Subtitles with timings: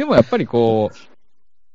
[0.00, 0.96] でもやっぱりこう、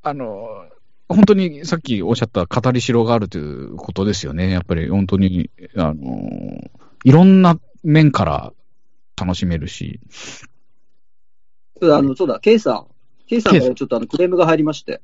[0.01, 0.65] あの、
[1.07, 4.49] 本当にさっきおっしゃった語りしろがあるということですよね。
[4.49, 6.59] やっぱり本当に、あの、
[7.03, 8.51] いろんな面から
[9.15, 9.99] 楽しめるし。
[11.79, 12.87] そうだ、あの、そうだ、ケイさん。
[13.27, 15.03] ケイさんからちょっとあのクレームが入りまして。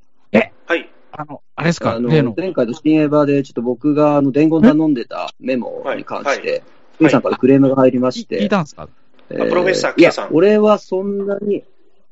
[0.66, 0.90] はい。
[1.12, 1.92] あの、あれですか？
[1.92, 2.10] あの。
[2.10, 6.64] 前回の新エヴァで、ちょっと僕があの伝言頼んでたメモに関して、
[6.98, 8.90] ケイさんからクレームが入りまし聞て、いたんですか？
[9.30, 11.64] えプロフェッサーいや K さん、俺はそんなに、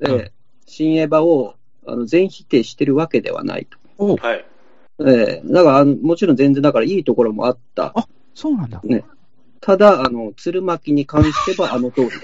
[0.02, 0.32] えーうん
[0.70, 1.56] 新エヴァを
[1.86, 3.78] あの全否定してるわけではないと。
[3.98, 4.46] おはい。
[5.00, 7.92] えーだからあの、もちろん全然だからいいところもあった。
[7.96, 8.82] あそうなんだ。
[9.62, 12.16] ただ、あの、鶴巻に関しては あの通りだ。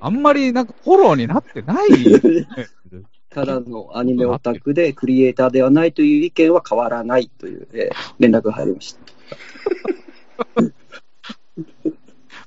[0.00, 1.88] あんまりなんかフォローになってない。
[3.30, 9.00] ただのアニメオタクでクリエイターではないという意見は変わらないという、えー連絡が入りました。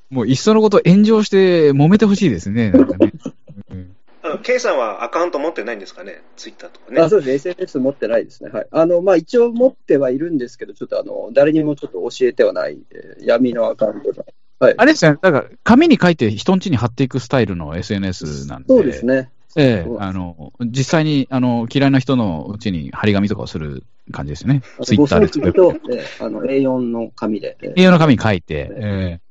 [0.09, 2.71] もういっそのこと炎上して揉めてほしいですね。
[2.71, 3.13] なんかね
[4.43, 7.01] K さんはアカウント持ってないんですかねツイッターとかね。
[7.01, 8.49] あそうですね、SNS 持ってないですね。
[8.51, 8.67] はい。
[8.71, 14.25] あの、まあ、一応持ってはいるんですけど、ちょっとあの、誰にもちょっと教えてはない、えー闇のアカウントが。
[14.59, 14.75] はい。
[14.77, 15.19] あれですよね。
[15.21, 18.67] だから、紙に書いて人ん家に貼っていくスタイルの SNS なんで。
[18.67, 19.31] そうですね。
[19.55, 24.61] ええあの、実際に、あの、嫌いな人のうちに張り紙とかをする感じですね。
[24.79, 25.53] あツイッターで作る。
[25.53, 27.57] と、えーあの、A4 の紙で。
[27.61, 29.28] えー栄養の紙に書いて、ええ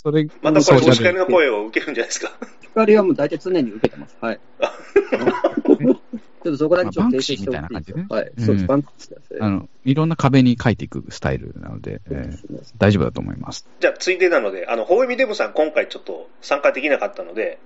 [0.00, 2.30] それ、またこれ、お叱りの声を受けるんじゃないですか。
[2.62, 4.16] 光はもう大体常に受けてます。
[4.20, 4.40] はい。
[5.78, 5.98] ちょっ
[6.42, 8.32] とそこだけちょっと訂正しておきまあバンクシーみたいな感じねはい。
[8.38, 12.36] そうです、うんバンクシーですねあの、いろんな壁に書いていくスタイルなので、ええ
[12.78, 13.66] 大丈夫だと思います。
[13.80, 17.58] じゃあ、ついでなので、あの、ほうみデブさん、今回ちょっと参加できなかったので、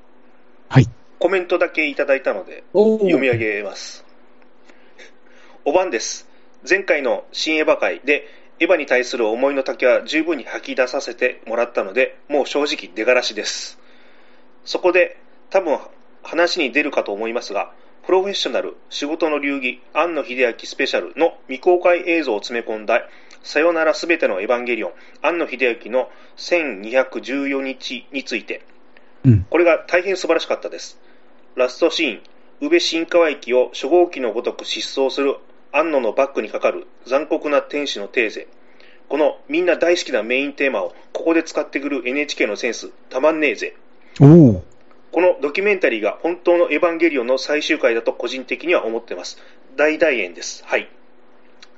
[0.69, 0.89] はい。
[1.19, 4.07] コメントだけいただいたので、読み上げます。
[5.67, 6.27] おばんです。
[6.69, 8.27] 前回の新エヴァ会で、
[8.63, 13.77] エヴァに対する思いの丈は十分に吐き出させてもらったので、もう正直出がらしです。
[14.65, 15.19] そこで、
[15.51, 15.81] 多分
[16.23, 17.73] 話に出るかと思いますが、
[18.07, 23.09] プロフェッショナル仕事の流儀庵野秀明スペシャルの未公開映像を詰め込んだ
[23.45, 24.93] さよならすべてのエヴァンゲリオン
[25.23, 28.65] 庵野秀明の1214日について、
[29.25, 30.99] うんこれが大変素晴らしかったです。
[31.55, 32.23] ラストシーン、
[32.61, 35.37] 宇部新川駅を初号機のごとく疾走する
[35.73, 38.49] 安野のバックにかかる残酷な天使のテーゼ。
[39.09, 43.75] このみんな大好きなメインテーマをここで使ってくる NHK のセンス、たまんねえぜ。
[44.21, 44.65] おお。
[45.13, 49.39] このドキュメンタリーが本当のエヴァンゲリオンの最終回だと個人的には思ってます。
[49.77, 50.63] 大大演です。
[50.67, 50.89] はい。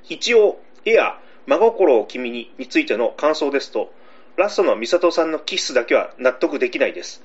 [0.07, 3.91] 一応、エア、真心を君にについての感想ですと、
[4.35, 7.23] ラストのミサトさんのキッスだけは納得できないです。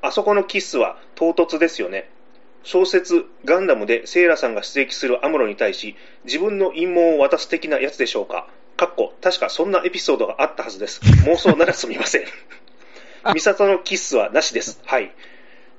[0.00, 2.08] あそこのキッスは唐突ですよね。
[2.62, 8.46] 小説ガンダムでセイラさんが出撃するアムロに対し、自分の陰謀を渡す的なやつでしょうか。
[8.76, 11.00] かっこ、確かそんなエピソードがあったはずです。
[11.26, 12.24] 妄想ならすみません。
[13.34, 14.80] ミサトのキッスはなしです。
[14.84, 15.12] はい。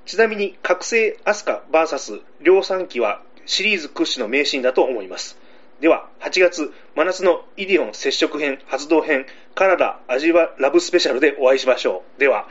[0.05, 5.38] ちなみに、覚醒アスカ VS 量産機はシリーズ屈指の名シーンだと思います。
[5.79, 12.19] では、8月、真夏のイディオン接触編、発動編、カナダ味はラブスペシャルでお会いしましょう。
[12.19, 12.47] では、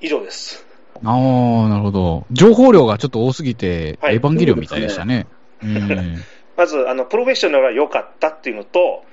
[0.00, 0.73] 以上です。
[1.02, 2.26] ああ、なるほど。
[2.30, 5.26] 情報量がちょっと多すぎて、はいエヴァンゲリオンみたいでしたね。
[5.62, 6.22] うん。
[6.56, 9.04] まず、あの、プロフェッショナルは良かったっていうのと、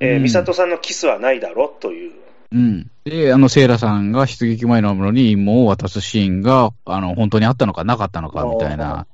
[0.00, 2.12] えーうんミサトさんのキスはないだろという。
[2.52, 2.90] うん。
[3.04, 9.06] で、あの、セイラさんが出撃前のアムロに陰謀を渡すシーンが、あの、本当にあったのかなかったのかみたいな、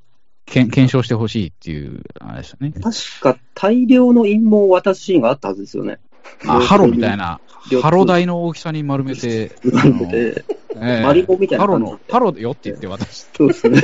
[0.47, 2.72] けん検証してほしいっていう、あれでしたね。
[2.72, 5.98] 確か大量の陰謀を渡すシーンがあったはずですよね。
[6.47, 10.44] あ、ハロみたいな、両手ハロ台の大きさに丸めて、あので、
[10.76, 13.31] ええマリコみたいな感じの、ハロよって言って渡す。
[13.36, 13.81] そうですね。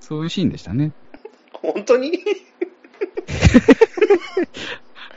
[0.00, 0.92] そういうシーンでしたね。
[1.52, 2.12] 本当に？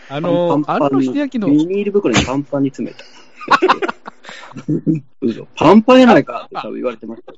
[0.10, 3.04] あの、あの秀明の、ビニール袋にパンパンに詰めた。
[5.22, 7.34] 嘘パンパンやないかって多分言われてました。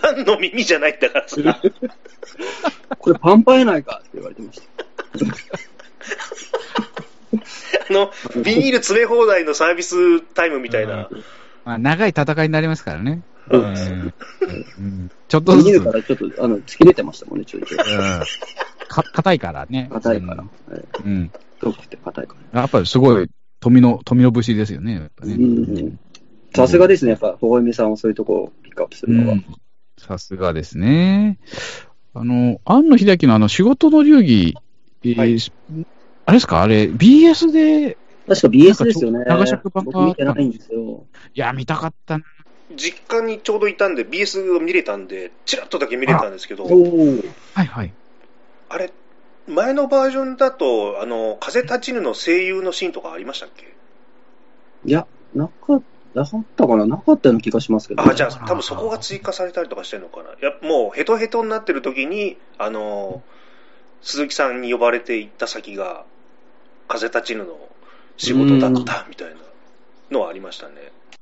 [0.00, 1.36] パンの耳じゃないんだからさ。
[2.98, 4.66] これパンパンやないかって言われてました。
[7.90, 8.10] あの、
[8.42, 11.08] ビニール詰め放題のサービスタイムみたいな。
[11.64, 13.22] まあ、長い戦いになりますからね。
[13.50, 17.80] そうんうんちょっとずつ、からちょっと、あの、突き出てましたもんね、ちょいちょい。
[17.80, 18.22] うん
[18.88, 19.88] か硬いからね。
[19.92, 20.42] 硬いから。
[20.42, 20.44] は
[20.78, 21.30] いうん。
[21.58, 22.60] 太くて硬いから。
[22.60, 23.28] やっぱりすごい
[23.60, 25.10] 富の、富の節ですよね。
[26.54, 29.32] さすがですね、やっぱ、ほほえみさんはそういうとこをピックアップするのは。
[29.34, 29.44] うん
[29.96, 31.38] さすがですね。
[32.14, 34.56] あの、庵野秀明のあの仕事の流儀、
[35.04, 35.38] えーはい
[36.26, 36.62] あれですか？
[36.62, 39.24] あれ、BS で、確か BS ですよね。
[39.26, 41.06] 長尺版が僕見てないんですよ。
[41.34, 42.24] いや、見たかったな。
[42.74, 47.92] 実家にちょうどいたんで、BS を見れたんで、チラッとだけ見れたんですけど、はいはい。
[48.70, 48.90] あれ、
[49.46, 53.74] 前のバージョンだと、あの、風立ちぬの声優のシーンとかありましたっけ？
[54.86, 55.82] いや、なかっ
[56.14, 56.86] なかったかな？
[56.86, 58.10] なかったような気がしますけど、ね。
[58.10, 60.30] あ、じゃあ、多分そこが追加されたりとかしてるのかな。
[60.30, 63.22] いや、もうヘトヘトになってる時に、あの、
[64.00, 66.04] 鈴木さんに呼ばれて行った先が、
[66.86, 67.58] 風立ちぬの
[68.16, 69.36] 仕事だったみたいな
[70.10, 70.74] のはありましたね。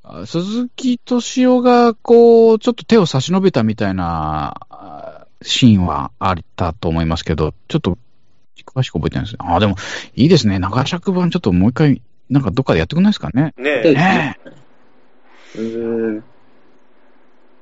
[0.04, 7.98] あ鈴木敏夫が、こう、ちょっと手を差し伸べたみたいなあシーンはあったと思いますけど、ちょっと
[8.66, 9.38] 詳しく覚えてないですね。
[9.42, 9.76] あ、でも、
[10.14, 10.58] いいですね。
[10.58, 13.54] 長尺版ちょっともう一回、なんかどっかでやってくんないですかね。
[13.56, 14.38] ねでね
[15.54, 16.22] えーえ。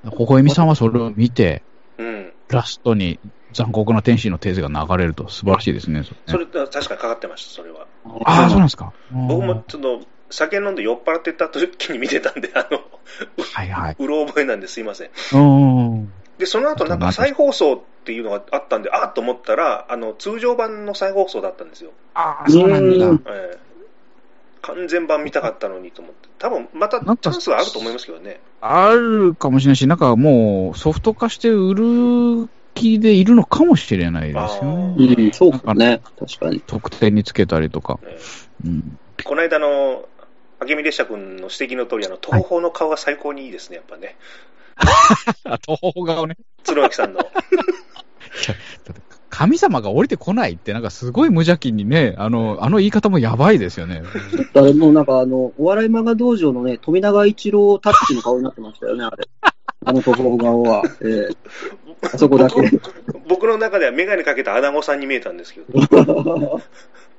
[0.04, 1.62] 微笑みさんはそれを見て、
[1.98, 2.32] うん。
[2.48, 3.18] ラストに
[3.52, 6.04] 残酷な天使のテーゼが流れると素晴らしいですね。
[6.26, 7.86] それ、確かにかかってました、それは。
[8.24, 8.92] ああ、そうなんですか。
[9.12, 10.00] 僕もちょっと、
[10.30, 12.80] 酒飲んで酔っ払ってた時に見てたんで、あの、
[13.52, 13.96] はいはい。
[13.98, 15.10] うろ覚えなんですいません。
[15.32, 16.12] うん。
[16.38, 21.90] で、その後なんか再放送っていうのがあったんで、あっと思ったら、あの、通常版の再放送だったんですよ。
[22.14, 23.06] ああ、そうなんだ。
[24.62, 26.28] 完全版見たかったのにと思って。
[26.38, 28.40] 多分、またチャンスはあると思いますけどね。
[28.60, 35.14] あるかもしれないし、なんかもうソフト化して売る気でいるのかもしれないですよね。
[35.14, 36.00] うん、そうかね。
[36.18, 36.60] 確かに。
[36.60, 37.98] 特特典につけたりとか。
[38.02, 38.16] ね
[38.66, 40.08] うん、この間の、
[40.60, 44.16] 明美列車君の指摘の通り、あの、東宝の顔が最高にいいですね、やっぱね。
[45.44, 46.36] あ、 東方側をね。
[46.64, 47.20] 鶴脇さんの。
[49.30, 54.02] 神様が降りてこないって、なんかすごい無邪気にね、あの、あの言い方もやばいですよね。
[54.52, 59.28] だからもうなんかあの、お笑い漫画道場のね、富永一郎タッチの顔になってましたよね、あれ。
[59.84, 60.82] あのところ顔は。
[61.02, 61.36] ええ
[62.02, 62.62] あそこだけ。
[62.62, 66.60] 僕僕の中では眼鏡かけた穴子さんに見えたんですけど。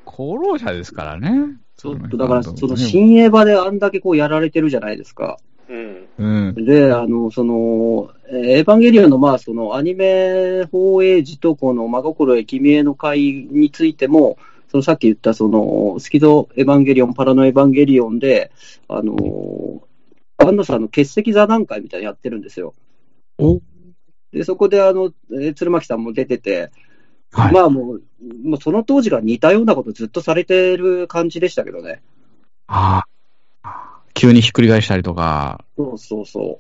[0.05, 1.55] 功労者ですからね。
[1.77, 5.37] ちょっとだから、その新映画であんだけこうやられてるじゃないですか。
[5.69, 6.07] うん。
[6.17, 6.65] うん。
[6.65, 14.37] で、あの、その、えーエヴァンゲリオンの、まあ、その、アニメ放映時と、この、真心へ君への会についても、
[14.69, 18.51] その、さっき言った、その、スキドエヴァンゲリオン、パラノエヴァンゲリオンで、
[18.87, 19.81] あの、
[20.47, 22.73] 安野さんの欠席座談会みたいなのやってるんですよ。
[23.37, 23.59] お
[24.31, 26.71] で、そこで、あの、えー鶴巻さんも出てて、
[27.31, 27.53] はい。
[27.53, 28.01] まあもう、
[28.43, 32.01] もうその当時から似たようなことずっとされてる感じでしたけどね。
[32.67, 33.03] あ
[33.63, 34.01] あ。
[34.13, 35.63] 急にひっくり返したりとか。
[35.77, 36.59] そうそうそ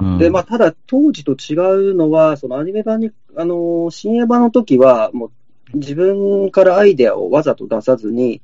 [0.00, 0.04] う。
[0.04, 1.54] うん、で、まあ、ただ、当時と違
[1.90, 5.26] うのは、そのアニメ版に、あのー、新映版の時は、も
[5.74, 8.40] う、自分からアイデアをわざと出さずに、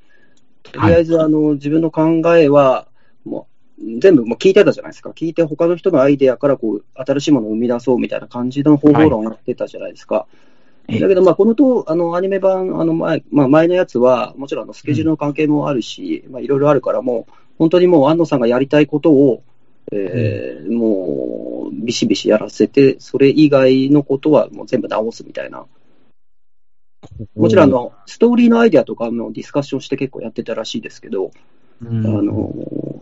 [0.63, 2.87] とりあえず、あの、自分の考えは、
[3.25, 3.58] もう、
[3.99, 5.11] 全部もう聞いてたじゃないですか。
[5.11, 10.25] 聞いて、他の人のアイデアから、こう、新しいものを生み出そうみたいな感じの方法論をやってたじゃないですか。
[10.87, 19.43] ええだけど、まあ、このと、あの、アニメ版、あの、前、まあ、前のやつは、もちろん、あの、スケジュールの関係もあるし、まあ、いろいろあるから、もう、本当にもう、安野さんがやりたいことを、
[19.91, 25.65] えーもう、ビシビシやらせて、それ以外のことはもう全部直すみたいな。
[27.35, 31.31] もちろん、あの、ストーリーのアイデアとかのディスカッションして結構やってたらしいですけど、
[31.81, 32.18] うん、あの、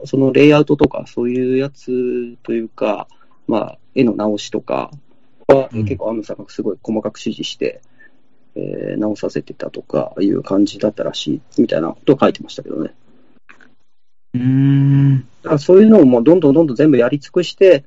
[0.07, 3.07] そのレイアウトとか、そういうやつというか、
[3.47, 4.91] まあ、絵の直しとか
[5.47, 7.81] は、うん結構安野さんがすごい細かく指示して、
[8.55, 12.93] えー直させてたとかいう感じだったらしい、みたいなことを書いてましたけどね。
[14.33, 15.19] うーん。
[15.19, 17.85] だからそういうのをもうどんどんどんどん全部やり尽くして、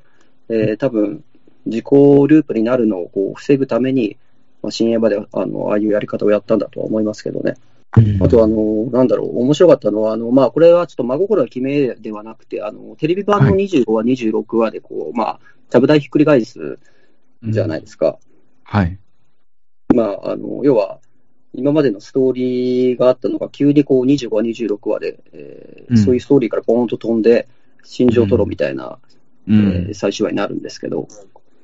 [0.48, 1.24] えー多分
[1.66, 4.16] 自己ループになるのをこう防ぐために、
[4.62, 7.54] まあ、新エヴァであのああいうやり方をやったんだとは思いますけどね。
[7.92, 16.78] あとあの、なんだろう、面白かったのは、あのまあ、これはちょっと真心は決めではなくて、あのテレビ版の25話、26話でこう、まあ、ちゃぶ台ひっくり返す
[17.42, 18.18] じゃないですか。
[18.62, 18.98] はい。
[19.94, 21.00] まあ、あの要は、
[21.52, 27.48] 今までのストーリーがあったのが、急にこう25話、26話で、えーうんそういうストーリーからポーンと飛んで、
[27.82, 29.00] 心情トロみたいな、
[29.48, 29.94] うえんー。
[29.94, 31.08] 最終話になるんですけど、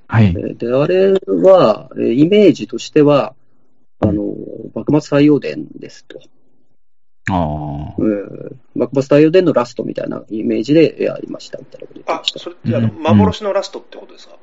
[0.09, 0.31] はいえ。
[0.31, 3.36] ーで、あれは、えーイメージとしては、
[4.09, 4.35] あの、
[4.75, 6.21] 幕末太陽伝ですと。
[7.31, 7.95] ああ。
[7.99, 12.23] うん幕末太陽伝のラストみたいなイメージでやりましたみたいなことあ。
[12.25, 14.37] それってあの、うん幻のラストってことですか、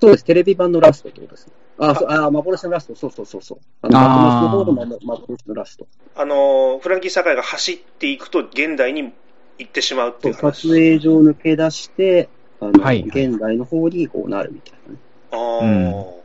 [0.00, 1.52] そうです、テレビ版のラストってことですね。
[1.78, 3.58] あ、そうあ幻のラスト、そうそうそうそう。
[3.82, 5.86] あの、幕末の方の幻のラスト。
[6.14, 9.12] あの、フランキー堺が走っていくと現代に
[9.58, 10.68] 行ってしまうっていう話。
[10.68, 12.28] 撮影所を抜け出して、
[12.60, 14.98] あの、はい現代の方にこうなるみたいなね。
[15.32, 16.23] あーうん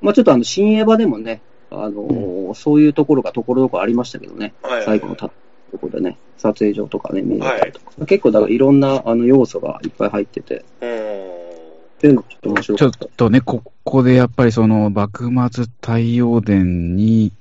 [0.00, 1.40] まあちょっとあの、新エヴァでもね、
[1.70, 4.54] あのーそういうところがところどころありましたけどね。
[4.62, 5.30] はいはい最後のた
[5.70, 8.06] ところでね、撮影所とかね、見えたりとか。
[8.06, 10.90] 結構だからいろんなあの要素がいっぱい入ってて、うん。
[10.90, 13.16] っていうちょっと面白ちょっかった。
[13.16, 17.32] とね、ここでやっぱりその、幕末太陽伝に、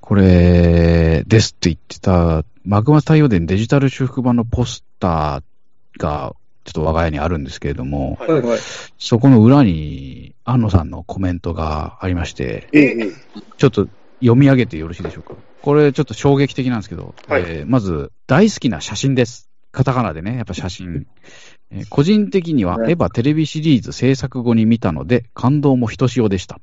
[0.00, 6.34] これ、ですって言ってた、幕末太陽伝デジタル修復版のポスターが、
[6.66, 8.58] ちょっと我が家にあるんですけれども、はいはいはい。
[8.98, 13.12] そこの裏に、安野さんのコメントがありまして、ええ
[13.56, 13.88] ちょっと
[14.20, 15.34] 読み上げてよろしいでしょうか？
[15.62, 19.48] これちょっと衝撃的なんですけど、はいえーまず、大好きな写真です。
[19.72, 21.06] カタカナでね、やっぱ写真。
[21.70, 26.60] えー個人的には、ねエヴァテレビシリーズ制作後に見たので、感動もひとしおでした。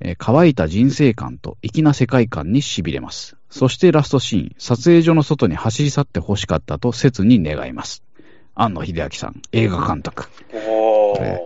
[0.00, 3.36] えー乾いた人生観と粋な世界観に痺れます。
[3.50, 8.02] そしてラストシーン、撮影所の外に走り去って欲しかったと切に願います。
[8.54, 10.28] 庵野秀明さん、映画監督。
[10.52, 11.42] おーね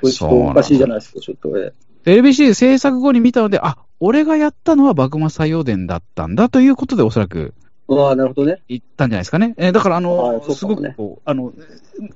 [0.00, 1.58] これちょっとおかしいじゃないですか、ちょっと。
[1.58, 7.54] えーズ制作後に見たので、あ、俺がやったのは幕末採用伝だったんだということでおそらく
[7.88, 8.62] ああ、なるほどね。
[8.68, 9.54] 言ったんじゃないですかね。
[9.58, 11.52] えーだから、あの、はいそうすごくこう、あの、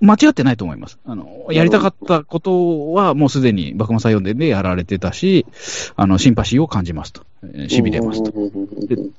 [0.00, 0.98] 間違ってないと思います。
[1.04, 5.46] あの、やりたかったことはもうすでに幕末採用伝でやられてたし、
[5.96, 7.22] あの、シンパシーを感じますと。
[7.44, 8.32] えー痺れますと。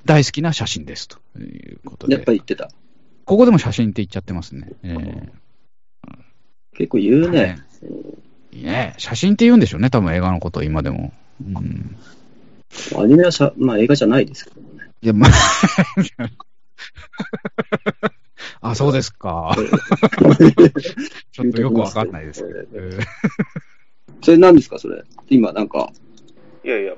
[0.05, 2.15] 大好きな写真ですということで。
[2.15, 2.69] やっぱり言ってた。
[3.29, 4.71] ここでも写真って言っちゃってますね。
[4.81, 5.29] えー
[6.75, 7.59] 結構言うね。
[8.51, 8.95] いいね。
[8.97, 11.13] 写真って言うんでしょうね、多分映画のこと、今でも。
[11.45, 11.95] うん。
[12.97, 14.89] アニメはしゃ、まあ映画じゃないですけどね。
[15.03, 15.29] いや、まあ、
[18.71, 19.55] あ、そうですか。
[21.31, 22.59] ちょっとよくわかんないですけど。
[22.59, 23.01] えー
[24.23, 25.03] それ何ですか、それ？
[25.29, 25.91] 今なんか。
[26.65, 26.93] いやいや、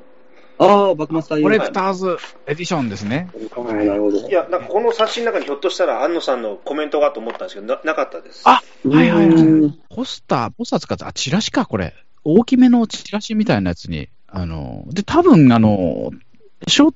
[0.62, 3.30] ああ、幕末採用コレクターズエディションですね。
[3.56, 4.30] ああ、なるほど。
[4.30, 8.44] いや、なんかこの冊子の中にひょっとしたら安野さんのコメントがと思ったんですけど、ななかったです。
[8.46, 11.96] あはいはいはいうんポスター、ポスター使って、あ、チラシか、これ。
[12.24, 14.10] 大きめのチラシみたいなやつに。
[14.28, 16.12] あの、で、多分、あの、
[16.68, 16.94] しょ、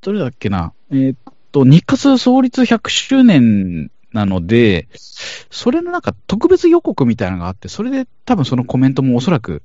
[0.00, 0.72] どれだっけな。
[0.90, 4.88] えーっと、日活創立100周年なので、
[5.50, 9.62] それのなんか特別予告みたいなのがあって、それで多分そのコメントもおそらく、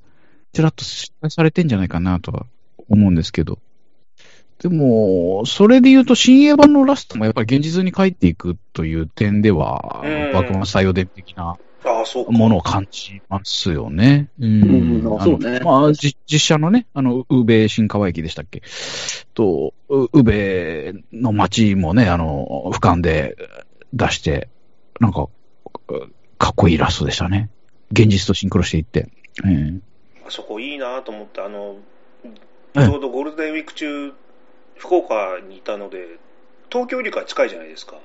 [0.52, 2.46] ちらっと出題されてんじゃないかなとは
[2.88, 3.58] 思うんですけど。
[4.58, 12.32] でも、それで言うと、新映版のラストもやっぱり現実に書いていくという点ではうん、幕末採用伝的なああ、そうか。
[12.32, 14.28] ものを感じますよね。
[14.40, 14.62] うん。
[15.04, 18.62] うんあそうねまあ、じ実写のね、あの、宇部新川駅でしたっけ？
[19.34, 23.36] と、う宇部の街もね、あの、俯瞰で
[23.92, 24.48] 出して、
[25.00, 25.28] なんか、
[26.38, 27.50] かっこいいイラストでしたね。
[27.92, 29.08] 現実とシンクロしていって。
[29.44, 29.80] ええ
[30.26, 31.95] あそこいいなと思って、あの、ええ
[32.84, 34.12] ちょうどゴールデンウィーク中、
[34.76, 36.06] 福岡にいたので、
[36.70, 37.96] 東京よりかは近いじゃないですか。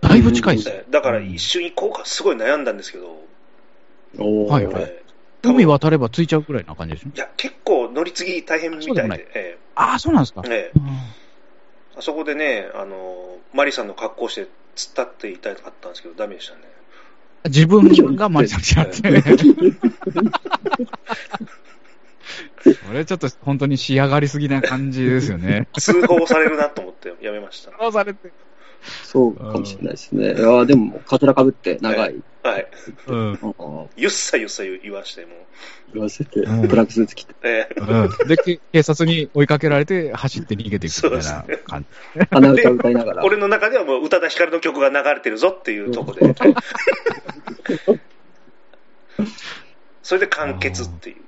[0.00, 0.68] だいぶ近いです。
[0.68, 3.18] えだから一瞬行こうか、すごい悩んだんですけど、
[4.18, 4.50] おー。
[4.50, 4.92] はいはい。
[5.42, 7.10] 海渡れば着いちゃうくらいな感じでしょ？
[7.14, 10.42] いや、結構乗り継ぎ大変みたいでえああ、そうなんですか。
[10.46, 10.72] え
[11.96, 16.62] あそこでね、あの、マリさんの格好して突っ立っていたかったんですけど、ダメでしたね。
[17.44, 19.10] 自分がマリさんになって。
[19.10, 19.22] ね。
[22.74, 25.68] それちょっと本当に仕上がりすぎな感じですよね。
[25.78, 27.72] 通報されるなと思ってやめました。
[27.78, 28.30] そうされて。
[29.02, 30.26] そうかもしれないですね。
[30.26, 32.22] いやーでも、カツラかぶって長い。
[32.42, 32.66] はい。
[33.08, 33.38] うん。
[33.42, 35.30] ああゆっさゆっさ言わして、もう。
[35.94, 37.34] 言わせて、うんブラックスーツ着て。
[37.42, 42.26] ええうん、で、け警察に追いかけられて走って逃げていくみたいな感じ。
[42.30, 43.24] 鼻歌歌いながら。
[43.24, 46.34] 俺の中ではもう宇多田ヒカルの曲が流れてるぞっていうとこで、
[50.02, 51.25] それで完結っていう。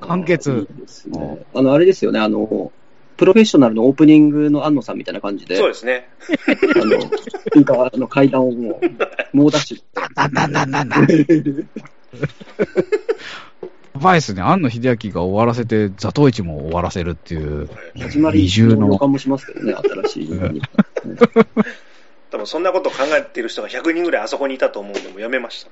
[0.00, 1.44] 完結いいですね。
[1.54, 2.72] あの、あれですよね、あの、
[3.16, 6.08] プロフェッショナルのオープニングの安野さんみたいな感じで、そうですね。
[6.28, 7.08] あの、ス
[7.52, 8.80] ピーカーの階段をもう、
[9.36, 9.82] 猛ダッシュで。
[10.14, 11.06] なんなんなんなんなん。
[13.94, 14.42] やばいですね。
[14.42, 17.68] 庵野秀明が終わらせて、座頭市も終わらせるっていう。
[17.96, 20.32] 始まり二重のの予感もしますけどね、新しい。
[20.32, 20.60] うん
[22.30, 25.70] 多分そんなことを考えてる人が100人ぐらいあそこにいたと思うんで、もうやめました。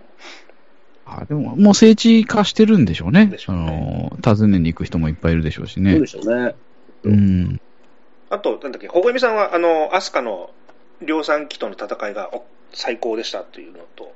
[1.05, 3.27] あでも、もう聖地化してるんでしょうね。
[3.27, 6.07] でしょうあねの、訪ねに行く人もいっぱいいるでしょうしそうねで。
[6.07, 6.55] しょうね。
[7.05, 7.61] うん。
[8.31, 10.51] あと、なんだっけ、ほごみさんは、あの、アスカの
[11.01, 14.13] 量産機との戦いがお最高でしたっていうのと、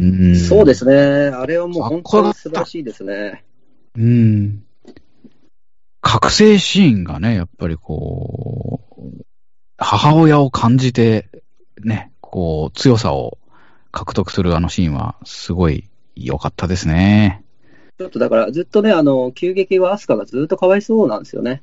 [0.00, 0.94] うんそうですね。
[1.34, 3.44] あれはもう本当に素晴らしいですね。
[3.96, 4.64] うん。
[6.00, 9.02] 覚醒シーンがね、やっぱりこう、
[9.76, 11.28] 母親を感じて、
[11.82, 13.38] ね、こう、強さを
[13.92, 15.84] 獲得するあのシーンは、すごい
[16.16, 17.44] 良かったですね。
[17.98, 21.62] ちょっとだから、ずっとね、あの、急激はアスカがずっとかわいそうなんですよね。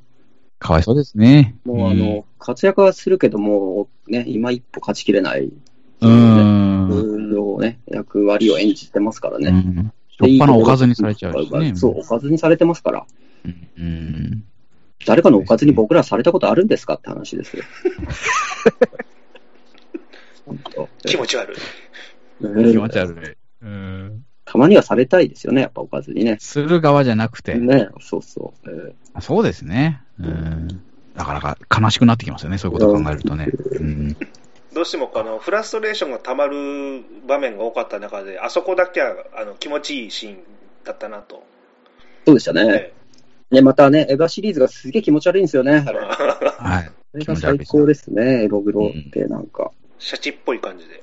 [0.58, 1.56] かわいそうですね。
[1.64, 5.50] もうあの、活躍はするけども、ね、今一歩勝ちきれない、
[6.00, 7.30] うん、うん。
[7.30, 9.48] のね、役割を演じてますからね。
[9.48, 9.92] うん。
[10.08, 11.74] しょっぱなおかずにされちゃうしね。
[11.74, 13.06] そう、おかずにされてますから。
[13.44, 13.68] うん。
[13.78, 14.44] うん。
[15.06, 17.64] 誰かのおかずに僕らされたことあるんですかって話ですよ。
[20.46, 21.56] 本当気持ち悪い。
[22.40, 23.14] 気持ち悪い。
[24.50, 24.52] うん。
[24.52, 26.36] たまにはされたいですよね、やっぱおかずにね。
[26.40, 27.54] する側じゃなくて。
[27.54, 28.70] ね、そうそう。
[28.70, 30.00] えーそうですね。
[30.20, 30.80] うん。
[31.16, 33.48] なかなか悲しくなってきますよね、そういうことを考えるとね。
[33.72, 34.16] うん。
[34.72, 40.38] どうしてもこのフラストレーションがたまる場面が多かった中で、あそこだけはあの気持ちいいシーン
[40.84, 41.42] だったなと。
[42.24, 42.92] そうでしたね。
[43.50, 45.98] えね、またね、エヴァシリーズがすげえ気持ち悪いんですよね、あれ。
[45.98, 46.90] はい。
[47.12, 49.72] それが最高ですね、エログロってなんか。
[49.98, 51.02] シャチっぽい感じで。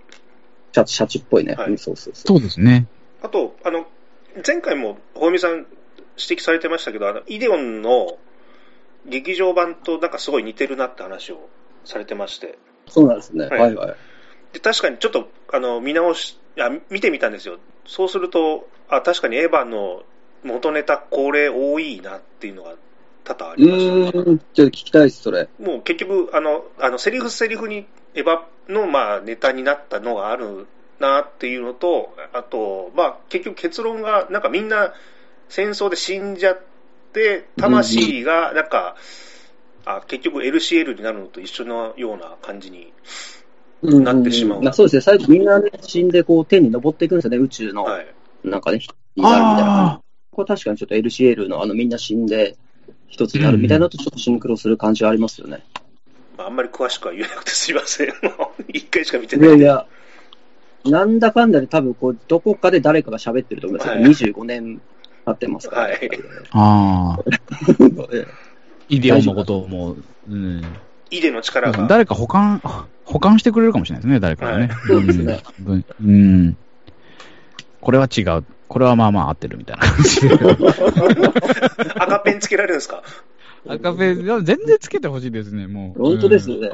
[0.72, 1.56] シャチ、シャチっぽいね。
[1.56, 2.40] はいうんそうそうそう。
[2.40, 2.88] そうですね。
[3.22, 3.88] あと、あの、
[4.46, 5.66] 前回も、ほみさん
[6.18, 8.18] 指摘されてましたけど、あの、イデオンの
[9.06, 11.50] 劇場版となんかすごい似てるなって話を
[11.86, 12.58] されてまして。
[12.88, 13.46] そうなんですね。
[13.48, 13.96] はいはいはい。
[14.54, 17.58] で、確かにちょっと、あの、見直し、いや、見てみたんですよ。
[17.86, 20.04] そうすると、あ、確かにエヴァの
[20.44, 22.76] 元ネタ、これ多いなっていうのが
[23.24, 24.24] 多々あうりましたね。
[24.24, 25.50] ーん、ちょっと聞きたいです、それ。
[25.60, 30.68] もう結局、あの、あの、セリフセリフにエヴァの、まあ、ネタになったのがある
[31.00, 34.94] なっていうのと、あと、まあ、結局結論が、なんかみんな
[35.50, 36.62] 戦争で死んじゃっ
[37.14, 38.96] て、魂が、なんか、
[39.86, 42.94] あ、結局 LCL になるのと一緒のような感じに、
[43.82, 45.02] うんなってしまうまあ、そうですね。
[45.02, 47.84] 最後みんなね、死んでこう天に登っていくんですよね、宇宙の。
[47.84, 48.08] はい。
[48.44, 48.80] なんかね、
[49.16, 50.02] になるみたいな感。
[50.32, 52.58] これ確かにちょっと LCL のあのみんな死んで
[53.08, 55.64] 一つになるみたいなのとちょっとシンクロする感じはありますよね。
[56.38, 58.10] まあ、あんまり詳しくは言えなくてすいません。
[58.10, 59.52] も う一回しか見てないい。
[59.52, 59.86] いやいや、
[60.92, 63.94] なんだかんだで多分こう、どこかで誰かが喋ってると思いますよ。
[63.96, 64.82] はい25年
[65.26, 66.10] 経ってますから、はい
[66.52, 67.24] ああ。
[68.14, 68.26] え
[68.90, 69.98] イデオンのことも、
[70.30, 70.62] うん。
[71.12, 71.88] イデの力が。
[71.88, 72.62] 誰か保管、
[73.04, 74.70] 保管してくれるかもしれないですね、誰かがね。
[74.88, 75.86] そうですねうん。
[76.06, 76.58] うん。
[77.82, 78.44] これは違う。
[78.70, 80.36] これはまあまあ合ってるみたいな感じで。
[81.96, 83.04] 赤ペンつけられるんですか？
[83.68, 86.02] 赤ペン、いや全然つけてほしいですね、もう。
[86.02, 86.72] 本当ですうんね。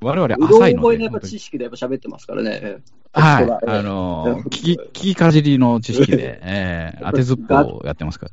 [0.00, 0.88] 我々うろ浅いので。
[0.88, 2.78] 覚えのやっぱ本当に知識でやっぱ喋ってますからね。
[3.16, 3.68] えはい。
[3.68, 8.32] あの聞き、聞きかじりの知識で、 ええ当てずっぽをやってますから。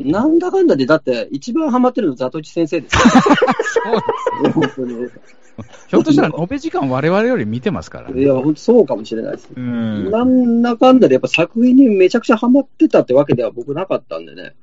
[0.00, 3.00] えなんだかんだで、だって一番ハマってるのザトチ先生ですよ。
[4.44, 5.08] そう本当に。
[5.88, 8.22] ひょっとしたら延べ時間我々より見てますからね。
[8.22, 9.48] いや、本当そうかもしれないです。
[9.56, 10.10] うん。
[10.10, 14.54] なんだかんだでやっぱ作品にめちゃくちゃハマってたってわけでは僕なかったんでね。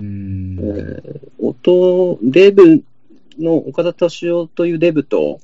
[0.00, 2.82] うんえー音、デブ
[3.38, 5.40] の岡田敏夫というデブと、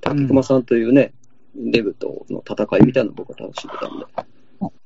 [0.00, 1.12] 滝熊さんというね、
[1.54, 4.06] デブとの戦いみたいなのを僕は楽しんでたんで。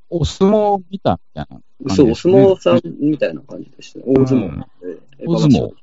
[0.09, 2.15] お相撲見たみたいな感じそう、お。
[2.15, 4.05] 相撲さんみたいな感じでしたね。
[4.07, 4.45] 大相撲。
[4.45, 5.73] うんえー大相撲。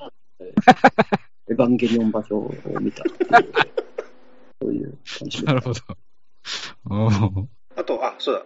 [0.41, 3.03] えーエヴァンゲリオン場所を見た。
[4.63, 7.49] そういう感じでなるほど。
[7.77, 8.43] あと、あ、そうだ。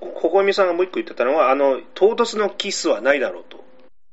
[0.00, 3.60] こここみさんがもう一個言ってたのは、あの、唐突のキスはないだろうと。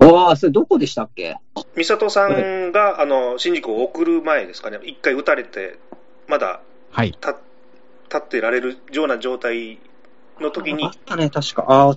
[0.05, 1.37] ああ、それどこでしたっけ？
[1.75, 5.79] 美里さんが、あの、新宿を送る前ですかね、一回撃たれて、
[6.27, 7.07] まだはい。
[7.07, 7.33] 立
[8.07, 9.79] 立ってられるような状態
[10.39, 11.65] の時にあっ、たね、確か。
[11.67, 11.95] ああ、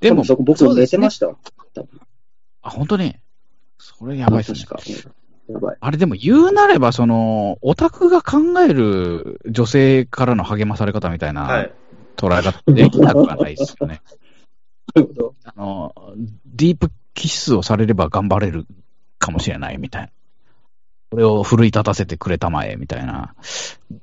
[0.00, 1.28] でも、そこ僕そうですね寝てました。
[2.62, 3.16] あ、本当に？
[3.78, 4.58] それやばいっすね。
[5.48, 5.76] やばい。
[5.80, 11.46] あれでも言うなれば、その、オタクが考える女性からの励まされ方みたいは。
[11.46, 11.72] ない
[12.14, 14.02] 捉え方できなくはないですよね。
[14.94, 15.94] なるほどあの、
[16.46, 18.66] ディープキスをされれば頑張れる
[19.18, 20.08] かもしれないみたいな。
[21.12, 23.34] これを奮い立たせてくれたまえ、みたいな。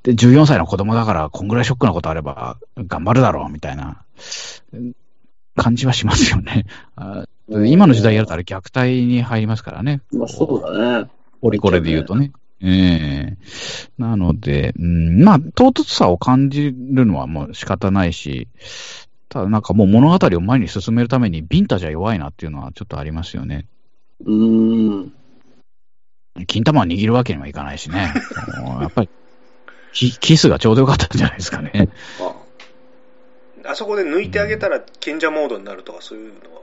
[0.04, 4.04] で、14歳の子供だから、こんぐらいショックなことあれば、頑張るだろう、みたいな
[4.72, 4.92] うん
[5.56, 6.66] 感じはしますよね。
[6.94, 10.02] あ今の時代やるとあれ虐待に入りますからね。
[10.12, 11.10] まあそうだね。
[11.40, 12.30] ポリコレで言うとね。
[12.62, 13.36] ええ
[13.98, 18.46] なので、うん、まあ、唐突さを感じるのはもう仕方ないし、
[19.28, 23.66] ただなんかもう物語を前に進めるためにビンタじゃ弱いなっていうのはちょっとありますよね。
[24.24, 25.12] うーん。
[26.46, 28.12] 金玉を握るわけにはいかないしね。
[28.80, 29.08] やっぱり
[29.92, 31.88] キ、キスがちょうどよかったんじゃないですかね。
[32.20, 36.60] ああそこで抜いてあげたら賢者モードになるとか、そういうのは。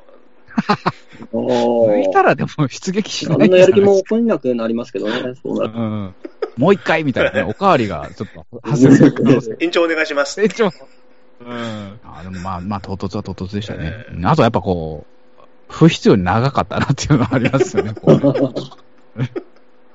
[1.31, 6.15] お抜いたらでも出撃しない何のやる気も起こんなくなりますけどね、そうなるうん。
[6.57, 10.33] もう一回みたいなね、 おかわりがちょっと発生する可能性延長お願いします。
[10.33, 10.71] 成長。
[11.39, 11.99] うん。
[12.03, 13.93] あでもまあ、まあ、唐突は唐突でしたね。
[14.23, 15.05] あとやっぱこ
[15.39, 17.93] う、不必要に長かったなっていうのはありますよね。
[17.93, 18.17] こう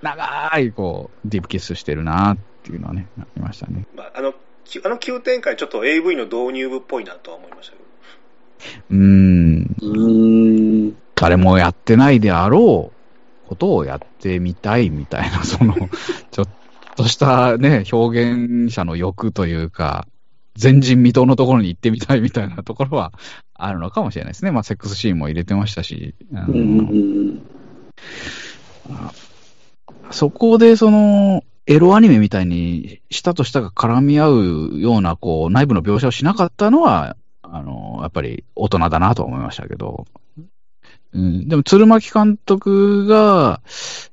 [0.02, 3.86] 長い、こう、ディープキスしてるなっていうのはね、ありましたね。
[3.96, 4.34] まあ、あの、
[4.64, 7.84] きあの急展開、ちょっと AV の導入部っぽいなとは思いましたけど。
[8.90, 9.76] うーん。
[9.80, 10.96] うーん。
[11.14, 15.74] 誰もやってないであろうことをやってみたいみたいな、 その、
[16.30, 16.48] ちょっ
[16.96, 20.06] としたね、表現者の欲というか、
[20.60, 23.12] 前人未到のところに行ってみたいみたいなところは
[23.54, 24.50] あるのかもしれないですね。
[24.50, 26.14] まあ、セックスシーンも入れてましたし。
[26.34, 27.42] あのうんうん
[30.10, 40.06] そこで、その、エロアニメみたいに、舌と舌が絡み合うような、こう、内部の描写をしなかったのは、あの、やっぱり大人だなと思いましたけど、
[41.14, 43.60] うん、でも、鶴巻監督が、